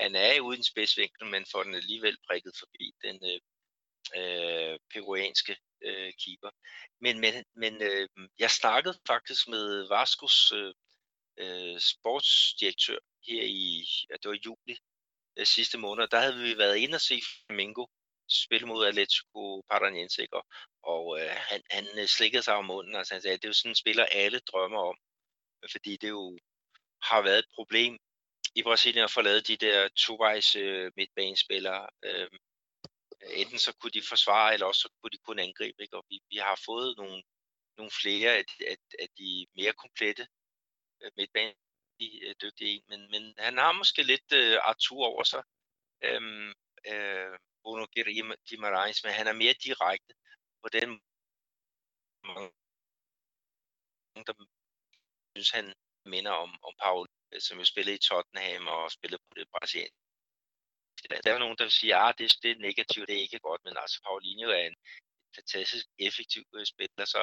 [0.00, 3.40] han er uden spidsvinkel, men får den alligevel prikket forbi den øh,
[4.18, 6.50] øh, peruanske øh, keeper.
[7.00, 10.74] Men, men, men øh, jeg snakkede faktisk med Vascos øh,
[11.38, 12.98] øh, sportsdirektør
[13.28, 14.76] her i, ja, det var i juli
[15.38, 16.08] øh, sidste måned.
[16.08, 17.86] Der havde vi været inde og se Flamingo
[18.28, 20.46] spille mod Atletico Paranaense, og,
[20.82, 23.50] og øh, han, han øh, slikkede sig om munden, altså han sagde, at det er
[23.50, 24.96] jo sådan en spiller, alle drømmer om,
[25.72, 26.38] fordi det jo
[27.02, 27.98] har været et problem
[28.54, 31.88] i Brasilien at få lavet de der tovejs øh, midtbanespillere.
[32.04, 32.30] Øh,
[33.22, 35.82] enten så kunne de forsvare, eller også så kunne de kun angribe.
[35.82, 35.96] Ikke?
[35.96, 37.22] Og vi, vi har fået nogle,
[37.76, 40.28] nogle flere af, af, af de mere komplette
[41.02, 41.54] øh, midtbane
[42.02, 45.42] øh, dygtige men, men han har måske lidt øh, Arthur over sig.
[46.04, 46.48] Øhm,
[46.90, 47.86] øh, Bruno
[48.48, 50.14] Guimaraes, men han er mere direkte
[50.62, 51.00] på den
[52.26, 52.50] mange,
[54.26, 54.34] der
[55.36, 55.74] synes, han
[56.06, 57.06] minder om, om Paul,
[57.38, 59.94] som jo spillede i Tottenham og spillede på det Brasilien.
[61.24, 63.38] der er nogen, der vil sige, at ah, det, det er negativt, det er ikke
[63.38, 64.76] godt, men altså Paulinho er en
[65.36, 67.22] fantastisk effektiv øh, spiller, så,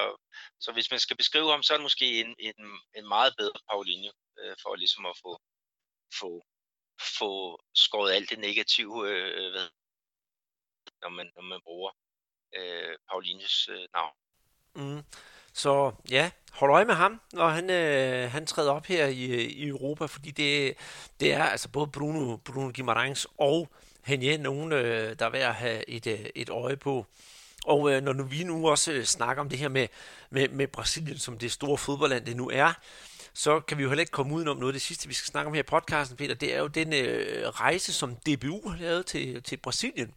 [0.60, 2.56] så hvis man skal beskrive ham, så er det måske en, en,
[2.96, 5.42] en meget bedre Paulinho, øh, for ligesom at få,
[6.20, 6.46] få,
[7.20, 7.32] få
[7.76, 9.70] skåret alt det negative øh, øh ved,
[11.02, 11.92] når man, når man bruger
[12.56, 14.16] øh, Paulinhos øh, navn.
[14.76, 15.04] Mm.
[15.58, 19.68] Så ja, hold øje med ham, når han, øh, han træder op her i, i
[19.68, 20.74] Europa, fordi det,
[21.20, 23.70] det er altså både Bruno, Bruno Guimaraens og
[24.04, 27.06] Henje, nogen, øh, der er værd at have et, øh, et øje på.
[27.66, 29.88] Og øh, når nu vi nu også øh, snakker om det her med,
[30.30, 32.74] med, med Brasilien som det store fodboldland, det nu er,
[33.34, 34.74] så kan vi jo heller ikke komme udenom noget.
[34.74, 37.50] Det sidste, vi skal snakke om her i podcasten, Peter, det er jo den øh,
[37.50, 40.14] rejse, som DBU har lavet til, til Brasilien,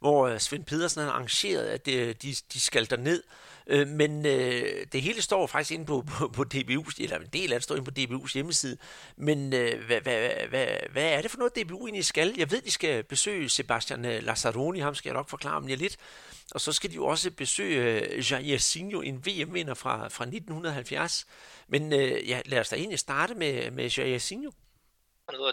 [0.00, 3.22] hvor øh, Svend Pedersen har arrangeret, at øh, de, de skal derned
[3.66, 7.52] Øh, men øh, det hele står faktisk inde på, på, på DBU's, eller en del
[7.52, 8.76] af det står inde på DBU's hjemmeside.
[9.16, 12.34] Men øh, hvad, hvad, hvad, hvad er det for noget, DBU egentlig skal?
[12.36, 15.76] Jeg ved, de skal besøge Sebastian øh, Lazzaroni, ham skal jeg nok forklare om lige
[15.76, 15.96] lidt.
[16.54, 21.26] Og så skal de jo også besøge øh, Jair Sinjo, en VM-vinder fra, fra 1970.
[21.68, 24.52] Men øh, ja, lad os da egentlig starte med, med Jair Sinjo.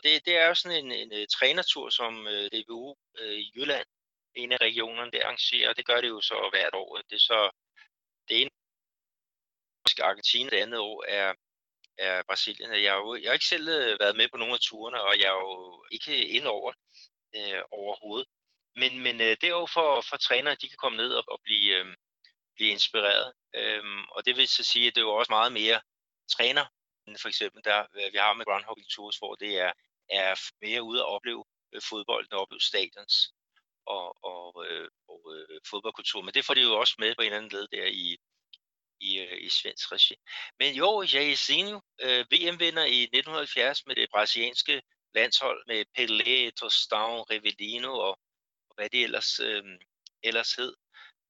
[0.03, 3.85] Det, det er jo sådan en, en, en trænertur, som øh, DBU øh, i Jylland,
[4.35, 5.73] en af regionerne, det arrangerer.
[5.73, 6.97] Det gør det jo så hvert år.
[7.09, 7.51] Det er så
[8.29, 8.49] det ene
[9.99, 11.33] er Argentina, det andet år er,
[11.97, 12.83] er Brasilien.
[12.83, 15.19] Jeg har, jo, jeg har ikke selv øh, været med på nogle af turene, og
[15.19, 16.73] jeg er jo ikke ind over
[17.35, 18.27] øh, overhovedet.
[18.75, 21.39] Men, men øh, det er jo for, for trænere, de kan komme ned og, og
[21.43, 21.95] blive, øh,
[22.55, 23.33] blive inspireret.
[23.55, 25.81] Øhm, og det vil så sige, at det er jo også meget mere
[26.35, 26.65] træner,
[27.07, 29.71] end for eksempel der vi har med Groundhogging Tours, hvor det er,
[30.09, 33.15] er mere ude at opleve øh, fodbolden og opleve stadions
[33.89, 36.21] og, og, øh, og øh, fodboldkultur.
[36.21, 38.17] Men det får de jo også med på en eller anden led der i,
[38.99, 40.15] i, øh, i svensk regi.
[40.59, 44.81] Men jo, Jairzinho, øh, VM-vinder i 1970 med det brasilianske
[45.15, 48.19] landshold med Pelé, Tostão, Rivellino og,
[48.69, 49.63] og hvad det ellers, øh,
[50.23, 50.73] ellers hed.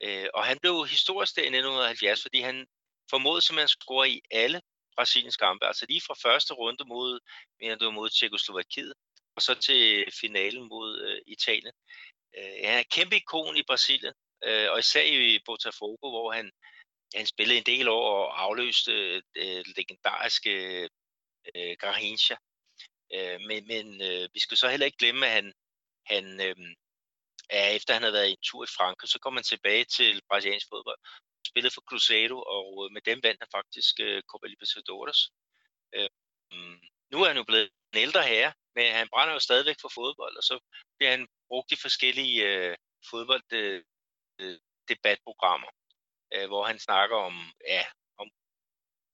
[0.03, 2.67] Øh, og han blev historisk der i 1970, fordi han
[3.09, 4.61] formåede simpelthen at score i alle
[4.95, 5.65] Brasiliens kampe.
[5.65, 7.19] Altså lige fra første runde mod,
[7.59, 8.93] mener du, mod Tjekoslovakiet,
[9.35, 11.73] og så til finalen mod øh, Italien.
[12.37, 14.13] Øh, han er et kæmpe ikon i Brasilien,
[14.43, 16.51] øh, og især i Botafogo, hvor han,
[17.15, 20.53] han spillede en del år og afløste øh, det legendariske
[21.55, 22.35] øh, Garrincha.
[23.13, 25.53] Øh, men men øh, vi skal så heller ikke glemme, at han,
[26.05, 26.55] han øh,
[27.49, 30.21] er, efter han havde været i en tur i Frankrig, så kom han tilbage til
[30.29, 30.99] brasiliansk fodbold.
[31.47, 35.19] Spillede for Cruzeiro, og øh, med dem vandt han faktisk øh, Copa Libertadores.
[35.95, 36.09] Øh,
[36.51, 36.79] mm,
[37.11, 40.37] nu er han jo blevet en ældre herre, men han brænder jo stadigvæk for fodbold,
[40.37, 40.55] og så
[40.97, 42.75] bliver han brugt i forskellige øh,
[43.09, 45.73] fodbolddebatprogrammer, øh,
[46.37, 47.85] øh, øh, hvor han snakker om, ja,
[48.17, 48.29] om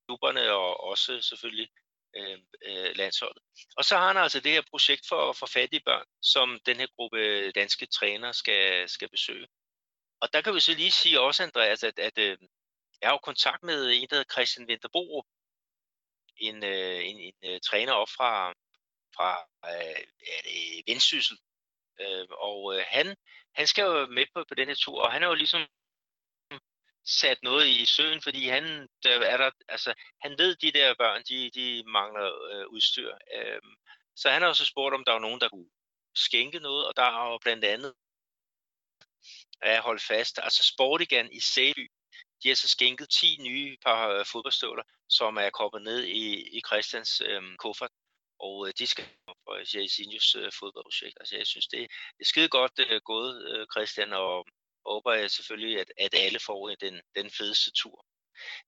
[0.05, 1.69] klubberne og også selvfølgelig
[2.17, 3.43] øh, øh, landsholdet.
[3.77, 6.87] Og så har han altså det her projekt for, for fattige børn, som den her
[6.95, 9.47] gruppe danske trænere skal, skal besøge.
[10.21, 12.37] Og der kan vi så lige sige også, Andreas, at, at øh,
[13.01, 15.23] jeg har jo kontakt med en, der hedder Christian Winterbro,
[16.37, 18.53] en, øh, en, en, en træner op fra,
[19.15, 19.29] fra
[19.65, 20.01] øh,
[20.35, 21.37] er det Vendsyssel,
[21.99, 23.15] Øh, og øh, han,
[23.55, 25.61] han skal jo med på, på denne tur, og han er jo ligesom
[27.05, 31.23] sat noget i søen, fordi han, der er der, altså, han ved, de der børn,
[31.29, 33.17] de, de mangler øh, udstyr.
[33.35, 33.61] Øh,
[34.15, 35.69] Så han har også spurgt, om der var nogen, der kunne
[36.15, 37.93] skænke noget, og der er jo blandt andet
[39.61, 40.39] at holde fast.
[40.43, 41.91] Altså Sportigan i Sæby,
[42.43, 46.61] de har så skænket 10 nye par øh, fodboldstøvler, som er kommet ned i, i
[46.67, 47.91] Christians øh, kuffert.
[48.39, 49.05] Og øh, de skal
[49.45, 51.17] for Jairzinhos øh, fodboldprojekt.
[51.19, 51.79] Altså jeg synes, det,
[52.17, 54.45] det er skide godt øh, gået, øh, Christian, og
[54.85, 58.05] håber jeg selvfølgelig, at, at alle får den, den fedeste tur.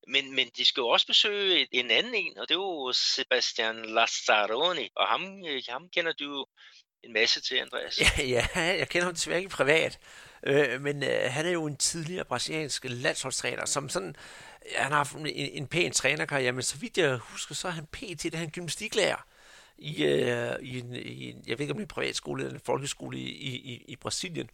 [0.07, 3.85] Men, men de skal jo også besøge en anden en, og det er jo Sebastian
[3.85, 6.45] Lazzaroni, og ham, øh, ham kender du jo
[7.03, 8.01] en masse til, Andreas.
[8.01, 9.99] Ja, ja jeg kender ham desværre ikke privat,
[10.43, 14.15] øh, men øh, han er jo en tidligere brasiliansk landsholdstræner, som sådan,
[14.71, 17.71] ja, han har haft en, en pæn trænerkarriere, men så vidt jeg husker, så er
[17.71, 18.23] han pt.
[18.23, 19.27] det er han gymnastiklærer
[19.77, 22.55] i, øh, i, en, i en, jeg ved ikke om det er en privatskole eller
[22.55, 24.49] en folkeskole i, i, i Brasilien.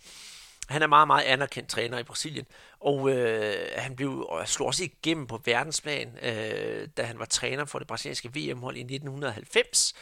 [0.70, 2.46] Han er meget, meget anerkendt træner i Brasilien,
[2.80, 7.66] og øh, han blev og slog også igennem på verdensplan, øh, da han var træner
[7.66, 9.94] for det brasilianske VM-hold i 1990.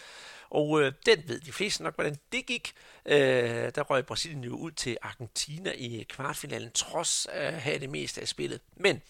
[0.49, 2.73] Og øh, den ved de fleste nok, hvordan det gik.
[3.05, 7.89] Øh, der røg Brasilien jo ud til Argentina i kvartfinalen, trods øh, at have det
[7.89, 8.59] meste af spillet.
[8.75, 9.01] Men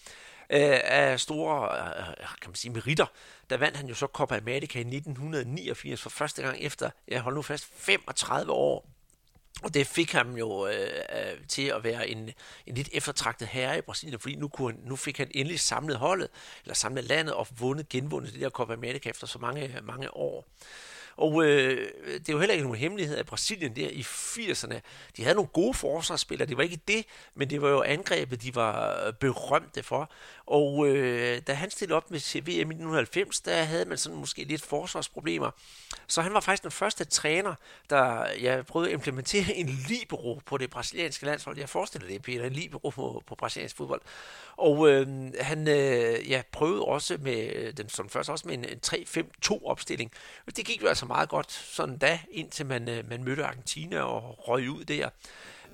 [0.52, 3.06] øh, af store øh, øh, kan man sige, meritter,
[3.50, 7.36] der vandt han jo så Copa America i 1989 for første gang efter, jeg holder
[7.36, 8.88] nu fast, 35 år.
[9.62, 12.30] Og det fik ham jo øh, øh, til at være en,
[12.66, 15.96] en lidt eftertragtet herre i Brasilien, fordi nu, kunne han, nu fik han endelig samlet
[15.96, 16.28] holdet,
[16.64, 20.46] eller samlet landet og vundet, genvundet det der Copa America efter så mange, mange år.
[21.16, 24.80] Og øh, det er jo heller ikke nogen hemmelighed, at Brasilien der i 80'erne,
[25.16, 26.48] de havde nogle gode forsvarsspillere.
[26.48, 30.10] Det var ikke det, men det var jo angrebet, de var berømte for.
[30.46, 34.44] Og øh, da han stillede op med VM i 1990, der havde man sådan måske
[34.44, 35.50] lidt forsvarsproblemer.
[36.06, 37.54] Så han var faktisk den første træner,
[37.90, 41.58] der jeg prøvede at implementere en libero på det brasilianske landshold.
[41.58, 44.00] Jeg forestiller det, Peter, en libero på, på brasiliansk fodbold.
[44.56, 45.06] Og øh,
[45.40, 49.66] han øh, ja, prøvede også med øh, den som først også med en, en 3-5-2
[49.66, 50.12] opstilling.
[50.56, 54.48] Det gik jo altså meget godt sådan da, indtil man, øh, man mødte Argentina og
[54.48, 55.08] røg ud der.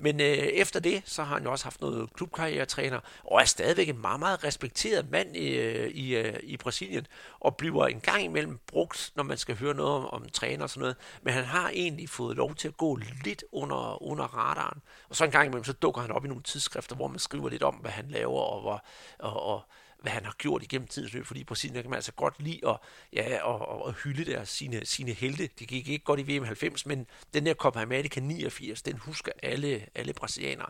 [0.01, 3.89] Men øh, efter det, så har han jo også haft noget klubkarrieretræner, og er stadigvæk
[3.89, 7.07] en meget, meget respekteret mand i, øh, i, øh, i Brasilien,
[7.39, 10.69] og bliver en gang imellem brugt, når man skal høre noget om, om træner og
[10.69, 10.95] sådan noget.
[11.21, 14.81] Men han har egentlig fået lov til at gå lidt under, under radaren.
[15.09, 17.49] Og så en gang imellem, så dukker han op i nogle tidsskrifter, hvor man skriver
[17.49, 18.85] lidt om, hvad han laver, og, hvor,
[19.19, 19.61] og, og
[20.01, 22.77] hvad han har gjort igennem tidens løb, fordi Brasilien kan man altså godt lide at,
[23.13, 25.49] ja, og, og hylde der sine, sine helte.
[25.59, 29.31] Det gik ikke godt i VM 90, men den der Copa America 89, den husker
[29.43, 30.69] alle, alle brasilianere.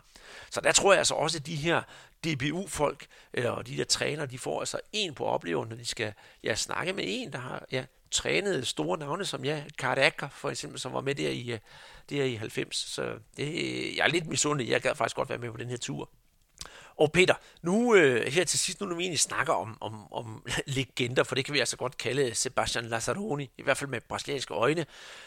[0.49, 1.81] Så der tror jeg altså også, at de her
[2.23, 6.13] DBU-folk, øh, og de der træner, de får altså en på oplevelsen, når de skal
[6.43, 10.79] ja, snakke med en, der har ja, trænet store navne, som ja, Karaka for eksempel,
[10.79, 11.59] som var med der i, øh,
[12.09, 12.75] der i 90.
[12.75, 13.45] Så det,
[13.97, 14.71] jeg er lidt misundelig.
[14.71, 16.09] Jeg gad faktisk godt være med på den her tur.
[16.99, 20.45] Og Peter, nu øh, her til sidst, nu når vi egentlig snakker om, om, om
[20.65, 24.53] legender, for det kan vi altså godt kalde Sebastian Lazzaroni, i hvert fald med brasilianske
[24.53, 24.85] øjne,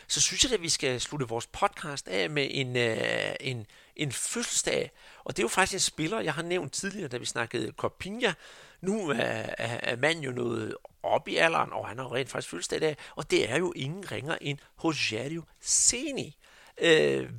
[0.08, 3.66] så synes jeg, at vi skal slutte vores podcast af med en, øh, en,
[3.96, 4.90] en fødselsdag.
[5.24, 8.32] Og det er jo faktisk en spiller, jeg har nævnt tidligere, da vi snakkede Copinha.
[8.80, 12.50] Nu er, er, er manden jo noget op i alderen, og han har rent faktisk
[12.50, 16.36] fødselsdag i dag, og det er jo ingen ringer end Rogério Seni.
[16.80, 17.30] Øh,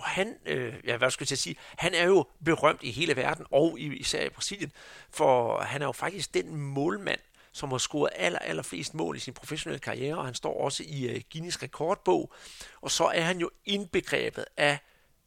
[0.00, 3.46] og han, øh, ja, hvad skal jeg sige, han er jo berømt i hele verden,
[3.50, 4.72] og især i Brasilien,
[5.10, 7.20] for han er jo faktisk den målmand,
[7.52, 10.82] som har scoret aller, aller flest mål i sin professionelle karriere, og han står også
[10.86, 12.32] i øh, Guinness rekordbog.
[12.80, 14.78] Og så er han jo indbegrebet af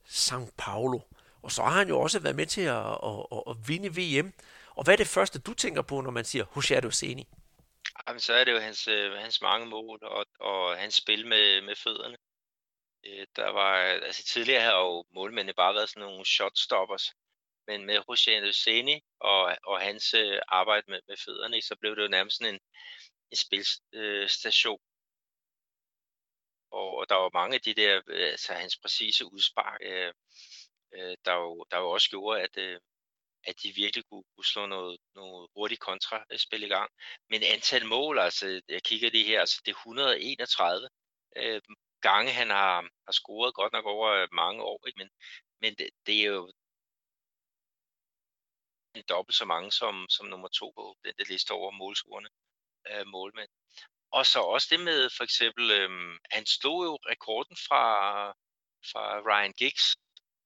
[0.07, 0.99] São Paulo.
[1.41, 4.33] Og så har han jo også været med til at, at, at, at vinde VM.
[4.75, 7.27] Og hvad er det første, du tænker på, når man siger José Seni?
[8.07, 11.61] Jamen, så er det jo hans, øh, hans mange mål og, og hans spil med,
[11.61, 12.15] med fødderne.
[13.05, 17.13] Øh, der var, altså tidligere havde jo målmændene bare været sådan nogle shotstoppers,
[17.67, 22.03] men med Roger Seni og, og hans øh, arbejde med, med fødderne, så blev det
[22.03, 22.59] jo nærmest sådan en,
[23.31, 24.79] en spilstation.
[24.81, 24.93] Øh,
[26.71, 30.13] og, og der var mange af de der, øh, altså hans præcise udspark, øh,
[30.95, 32.79] øh, der, jo, der jo også gjorde, at, øh,
[33.43, 36.91] at de virkelig kunne, kunne slå noget, noget hurtigt kontraspil i gang.
[37.29, 40.89] Men antal mål, altså jeg kigger lige her, altså det er 131
[41.37, 41.61] øh,
[42.09, 42.75] gange, han har,
[43.07, 44.99] har scoret, godt nok over øh, mange år, ikke?
[45.01, 45.09] men,
[45.61, 46.51] men det, det er jo
[49.09, 52.29] dobbelt så mange som, som nummer to på den der liste over målscorerne
[52.89, 53.49] øh, målmænd.
[54.11, 55.89] Og så også det med for eksempel, øh,
[56.31, 57.85] han slog jo rekorden fra,
[58.91, 59.95] fra Ryan Giggs,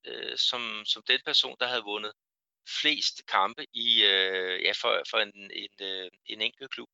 [0.06, 2.12] øh, som, som den person, der havde vundet
[2.80, 6.88] flest kampe i øh, ja, for, for en, en, øh, en enkelt klub.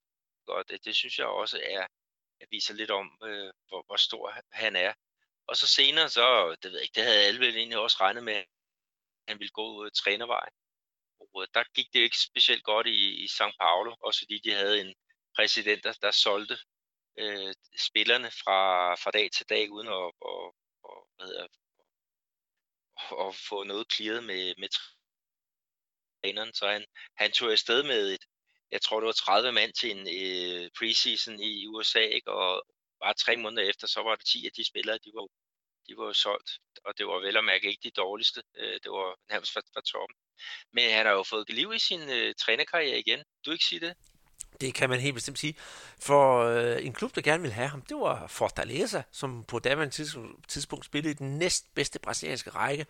[0.49, 1.87] Og det, det synes jeg også er,
[2.51, 4.93] viser lidt om, øh, hvor, hvor stor han er.
[5.47, 8.25] Og så senere, så, det ved jeg ikke, det havde alle vel egentlig også regnet
[8.25, 8.47] med, at
[9.29, 10.49] han ville gå øh, trænervej.
[11.21, 14.39] Og øh, der gik det jo ikke specielt godt i, i São Paulo, også fordi
[14.45, 14.95] de havde en
[15.37, 16.59] præsident, der, der solgte
[17.19, 21.47] øh, spillerne fra, fra dag til dag, uden at, og, og, hvad hedder,
[23.29, 24.69] at få noget clearet med, med
[26.23, 26.53] træneren.
[26.55, 26.85] Så han,
[27.17, 28.25] han tog afsted med et,
[28.73, 32.31] jeg tror det var 30 mand til en øh, preseason i USA, ikke?
[32.33, 32.63] og
[33.03, 35.27] bare tre måneder efter, så var det 10 af de spillere, de var,
[35.89, 36.51] de var solgt,
[36.85, 39.83] og det var vel at mærke ikke de dårligste, øh, det var nærmest fra, fra
[39.93, 40.17] toppen.
[40.73, 43.21] Men han har jo fået liv i sin øh, trænerkarriere igen.
[43.47, 43.95] Du ikke sige det?
[44.61, 45.55] Det kan man helt bestemt sige.
[46.01, 49.95] For øh, en klub, der gerne ville have ham, det var Fortaleza, som på daværende
[50.49, 52.87] tidspunkt spillede i den næstbedste brasilianske række.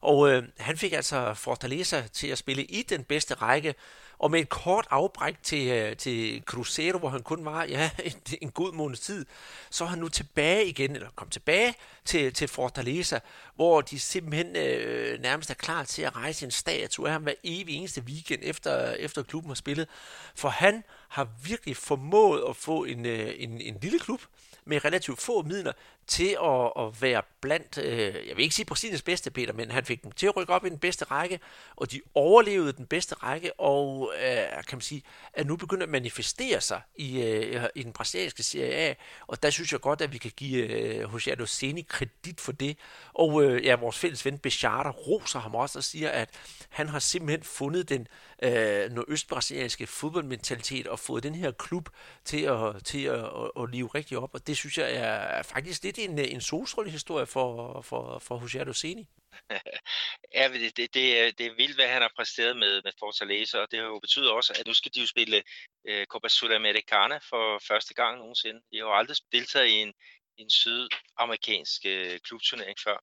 [0.00, 3.74] Og øh, han fik altså Fortaleza til at spille i den bedste række,
[4.22, 8.12] og med et kort afbræk til, øh, til Cruzeiro, hvor han kun var ja, en,
[8.42, 9.26] en god måneds tid,
[9.70, 13.18] så er han nu tilbage igen, eller kom tilbage til, til Fortaleza,
[13.54, 17.34] hvor de simpelthen øh, nærmest er klar til at rejse en statue af ham hver
[17.44, 19.88] evig eneste weekend, efter, efter klubben har spillet.
[20.34, 24.20] For han har virkelig formået at få en, øh, en, en lille klub,
[24.64, 25.72] med relativt få midler
[26.06, 29.84] til at, at være blandt, øh, jeg vil ikke sige præcis bedste, Peter, men han
[29.84, 31.40] fik dem til at rykke op i den bedste række,
[31.76, 35.88] og de overlevede den bedste række, og øh, kan man sige, er nu begyndt at
[35.88, 38.94] manifestere sig i, øh, i den brasilianske Serie A,
[39.26, 42.78] og der synes jeg godt, at vi kan give øh, José Seni kredit for det,
[43.12, 46.28] og øh, ja, vores fælles ven Bechata roser ham også og siger, at
[46.68, 48.08] han har simpelthen fundet den
[48.42, 51.88] øh, nordøstbrasilianske fodboldmentalitet og fået den her klub
[52.24, 55.82] til at, til at, at, at leve rigtig op, og det synes jeg er faktisk
[55.82, 59.08] lidt en, øh, en solstrålehistorie for, for, for José Doseni.
[60.34, 63.58] ja, det, det, det, er, det er vildt, hvad han har præsteret med, med Fortaleza,
[63.58, 65.42] og det har jo betydet også, at nu skal de jo spille
[65.88, 68.60] øh, Copa Sudamericana for første gang nogensinde.
[68.70, 69.92] De har jo aldrig deltaget i en,
[70.36, 72.98] en sydamerikansk øh, klubturnering før.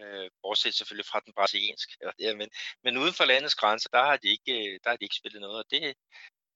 [0.00, 1.92] øh, bortset selvfølgelig fra den brasilianske.
[2.20, 2.48] Ja, men,
[2.84, 5.40] men uden for landets grænser, der har de ikke, øh, der har de ikke spillet
[5.40, 5.58] noget.
[5.58, 5.94] Og det,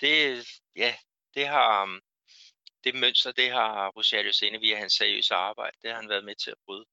[0.01, 0.45] det,
[0.77, 0.97] ja,
[1.35, 2.01] det har,
[2.93, 6.35] det mønster, det har Rosario Sene via hans seriøse arbejde, det har han været med
[6.35, 6.85] til at bryde.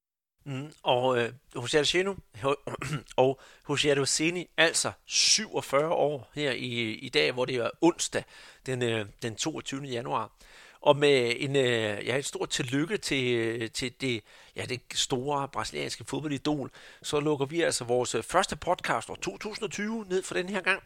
[0.44, 2.14] Mm, og øh, Rosario Seno
[3.24, 8.24] og Rosario Seni, altså 47 år her i, i dag, hvor det er onsdag,
[8.66, 9.82] den, øh, den 22.
[9.82, 10.32] januar.
[10.80, 14.22] Og med en, øh, ja, et stort tillykke til, øh, til det,
[14.56, 16.70] ja, det store brasilianske fodboldidol,
[17.02, 20.82] så lukker vi altså vores øh, første podcast år 2020 ned for den her gang.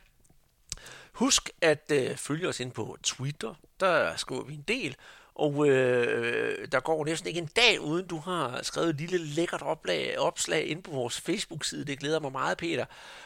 [1.13, 4.97] Husk at øh, følge os ind på Twitter, der skriver vi en del,
[5.35, 9.63] og øh, der går næsten ikke en dag, uden du har skrevet et lille lækkert
[9.63, 11.85] oplag, opslag ind på vores Facebook-side.
[11.85, 12.85] Det glæder mig meget, Peter.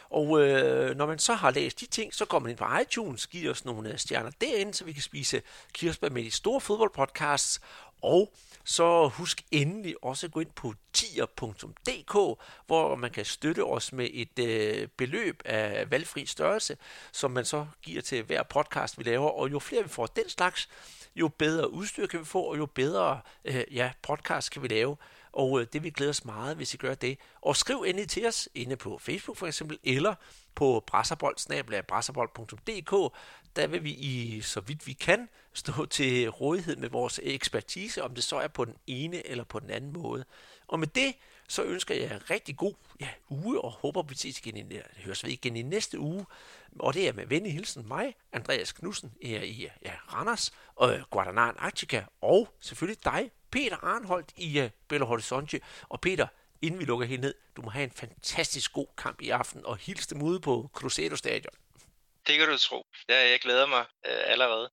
[0.09, 3.27] Og øh, når man så har læst de ting, så går man ind på iTunes,
[3.27, 5.41] giver os nogle øh, stjerner derinde, så vi kan spise
[5.73, 7.61] kirsebær med de store fodboldpodcasts.
[8.05, 8.33] Og
[8.63, 14.09] så husk endelig også at gå ind på tier.dk, hvor man kan støtte os med
[14.13, 16.77] et øh, beløb af valgfri størrelse,
[17.11, 19.29] som man så giver til hver podcast, vi laver.
[19.29, 20.69] Og jo flere vi får den slags,
[21.15, 24.97] jo bedre udstyr kan vi få, og jo bedre øh, ja, podcast kan vi lave.
[25.31, 27.17] Og øh, det vil glæde os meget, hvis I gør det.
[27.41, 30.15] Og skriv endelig til os inde på Facebook for eksempel, eller
[30.55, 33.13] på brasserbold.dk.
[33.55, 38.15] Der vil vi i så vidt vi kan stå til rådighed med vores ekspertise, om
[38.15, 40.25] det så er på den ene eller på den anden måde.
[40.67, 41.15] Og med det,
[41.47, 45.23] så ønsker jeg en rigtig god ja, uge, og håber, vi ses igen i, høres
[45.23, 46.25] ved igen i næste uge.
[46.79, 51.55] Og det er med venlig hilsen mig, Andreas Knudsen, her i ja, Randers, og Guadalajara
[51.57, 55.61] Arctica, og selvfølgelig dig, Peter Arnholdt i uh, Belo Horizonte.
[55.89, 56.27] Og Peter,
[56.61, 59.77] inden vi lukker helt ned, du må have en fantastisk god kamp i aften, og
[59.77, 61.53] hils dem ude på Cruzeiro Stadion.
[62.27, 62.85] Det kan du tro.
[63.09, 64.69] Ja, jeg glæder mig øh, allerede.